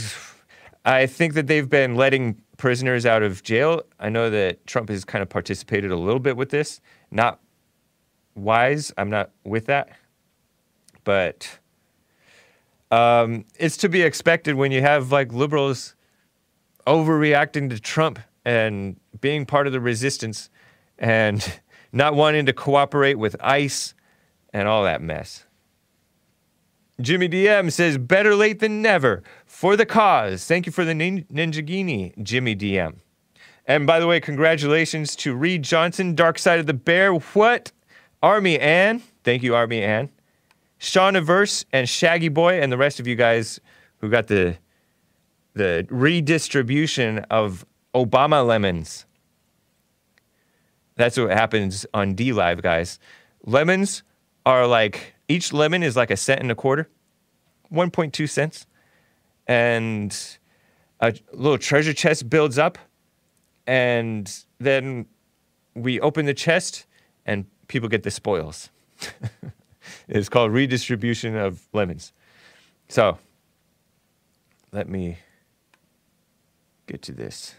[0.84, 3.84] I think that they've been letting prisoners out of jail.
[4.02, 6.82] I know that Trump has kind of participated a little bit with this.
[7.10, 7.40] Not
[8.36, 8.92] wise.
[8.98, 9.92] I'm not with that.
[11.06, 11.58] But
[12.92, 15.96] um, it's to be expected when you have like liberals
[16.86, 18.20] overreacting to Trump
[18.50, 20.50] and being part of the resistance
[20.98, 21.60] and
[21.92, 23.94] not wanting to cooperate with ICE
[24.52, 25.46] and all that mess.
[27.00, 30.46] Jimmy DM says, better late than never for the cause.
[30.46, 32.96] Thank you for the nin- Ninja Genie, Jimmy DM.
[33.66, 37.14] And by the way, congratulations to Reed Johnson, Dark Side of the Bear.
[37.14, 37.72] What?
[38.22, 40.10] Army Ann, Thank you, Army Ann.
[40.80, 43.60] Sean Averse and Shaggy Boy and the rest of you guys
[43.98, 44.58] who got the
[45.54, 49.06] the redistribution of Obama lemons.
[50.96, 53.00] That's what happens on D Live, guys.
[53.46, 54.04] Lemons
[54.46, 56.90] are like each lemon is like a cent and a quarter,
[57.72, 58.66] 1.2 cents.
[59.48, 60.16] And
[61.00, 62.78] a little treasure chest builds up.
[63.66, 65.06] And then
[65.76, 66.86] we open the chest
[67.26, 68.70] and people get the spoils.
[70.08, 72.12] it's called redistribution of lemons.
[72.90, 73.18] So
[74.72, 75.20] let me
[76.88, 77.56] get to this.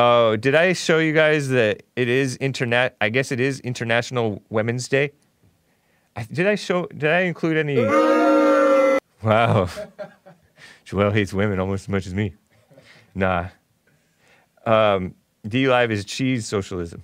[0.00, 2.96] Oh, did I show you guys that it is internet?
[3.00, 5.10] I guess it is International Women's Day.
[6.14, 6.86] I, did I show?
[6.86, 7.84] Did I include any?
[9.24, 9.68] wow,
[10.84, 12.32] Joel hates women almost as much as me.
[13.16, 13.48] Nah.
[14.64, 15.16] Um,
[15.48, 17.02] D Live is cheese socialism.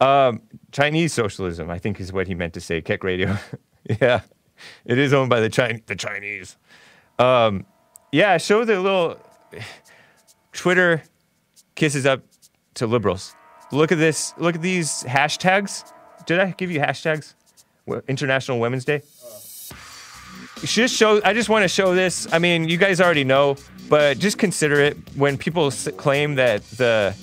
[0.00, 0.40] Um,
[0.70, 2.80] Chinese socialism, I think, is what he meant to say.
[2.80, 3.36] Keck Radio.
[4.00, 4.22] yeah,
[4.86, 5.82] it is owned by the Chinese.
[5.84, 6.56] The Chinese.
[7.18, 7.66] Um,
[8.10, 9.18] yeah, show the little
[10.52, 11.02] Twitter
[11.74, 12.22] kisses up
[12.74, 13.34] to liberals.
[13.70, 14.34] Look at this.
[14.36, 15.92] Look at these hashtags.
[16.26, 17.34] Did I give you hashtags?
[18.08, 19.02] International Women's Day.
[20.62, 21.20] Just show.
[21.24, 22.32] I just want to show this.
[22.32, 23.56] I mean, you guys already know,
[23.88, 27.14] but just consider it when people claim that the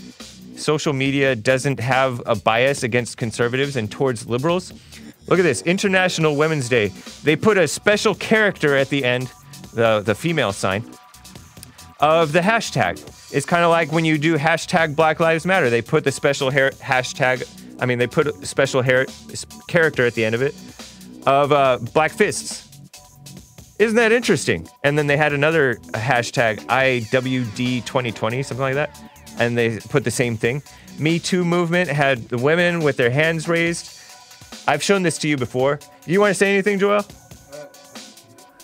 [0.56, 4.74] social media doesn't have a bias against conservatives and towards liberals.
[5.28, 6.89] Look at this International Women's Day.
[7.24, 9.32] They put a special character at the end,
[9.74, 10.84] the the female sign
[12.00, 12.97] of the hashtag.
[13.34, 15.70] It's kind of like when you do hashtag Black Lives Matter.
[15.70, 17.47] They put the special hair hashtag.
[17.80, 19.06] I mean, they put a special hair
[19.68, 20.56] character at the end of it
[21.26, 22.66] of uh, Black Fists.
[23.78, 24.68] Isn't that interesting?
[24.84, 29.02] And then they had another hashtag IWD2020, something like that,
[29.38, 30.62] and they put the same thing.
[30.97, 33.97] Me Too movement had the women with their hands raised.
[34.68, 35.80] I've shown this to you before.
[36.06, 37.06] You want to say anything, Joel?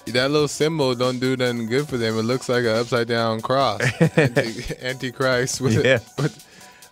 [0.08, 2.18] That little symbol don't do nothing good for them.
[2.18, 3.82] It looks like an upside down cross,
[4.18, 5.60] Anti- Antichrist.
[5.62, 6.00] With Yeah.
[6.18, 6.42] with-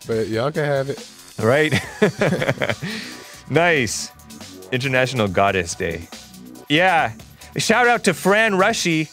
[0.08, 1.08] but y'all can have it.
[1.40, 1.74] Right?
[3.50, 4.12] nice.
[4.72, 6.08] International Goddess Day.
[6.70, 7.14] Yeah.
[7.58, 9.10] Shout out to Fran Rushy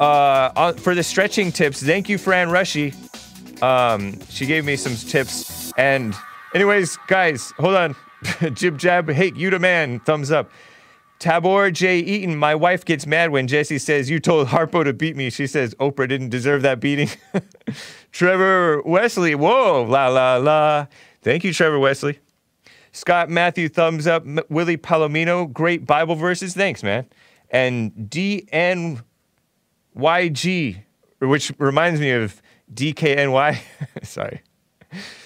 [0.00, 1.82] uh, for the stretching tips.
[1.82, 2.94] Thank you, Fran Rushy.
[3.62, 5.72] Um, she gave me some tips.
[5.76, 6.14] And,
[6.54, 7.96] anyways, guys, hold on.
[8.54, 10.00] Jib jab, hey, you the man.
[10.00, 10.50] Thumbs up.
[11.18, 11.98] Tabor J.
[11.98, 15.30] Eaton, my wife gets mad when Jesse says, You told Harpo to beat me.
[15.30, 17.10] She says, Oprah didn't deserve that beating.
[18.12, 20.86] Trevor Wesley, whoa, la la la.
[21.22, 22.20] Thank you, Trevor Wesley.
[22.92, 24.24] Scott Matthew, thumbs up.
[24.24, 26.54] M- Willie Palomino, great Bible verses.
[26.54, 27.06] Thanks, man.
[27.50, 29.02] And DNYG,
[31.20, 32.40] which reminds me of
[32.72, 33.58] DKNY.
[34.04, 34.42] Sorry.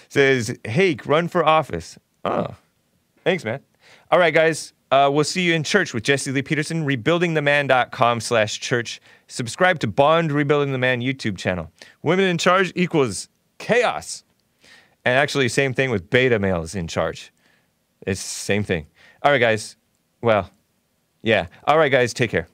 [0.09, 1.99] Says, Hey, run for office.
[2.25, 2.55] Oh,
[3.25, 3.61] thanks, man.
[4.11, 4.73] All right, guys.
[4.93, 9.01] Uh, we'll see you in church with Jesse Lee Peterson, rebuildingtheman.com slash church.
[9.27, 11.73] Subscribe to Bond Rebuilding the Man YouTube channel.
[12.03, 14.23] Women in charge equals chaos.
[15.07, 17.33] And actually, same thing with beta males in charge.
[18.07, 18.87] It's same thing.
[19.23, 19.77] All right, guys.
[20.21, 20.51] Well,
[21.23, 21.47] yeah.
[21.67, 22.13] All right, guys.
[22.13, 22.47] Take care.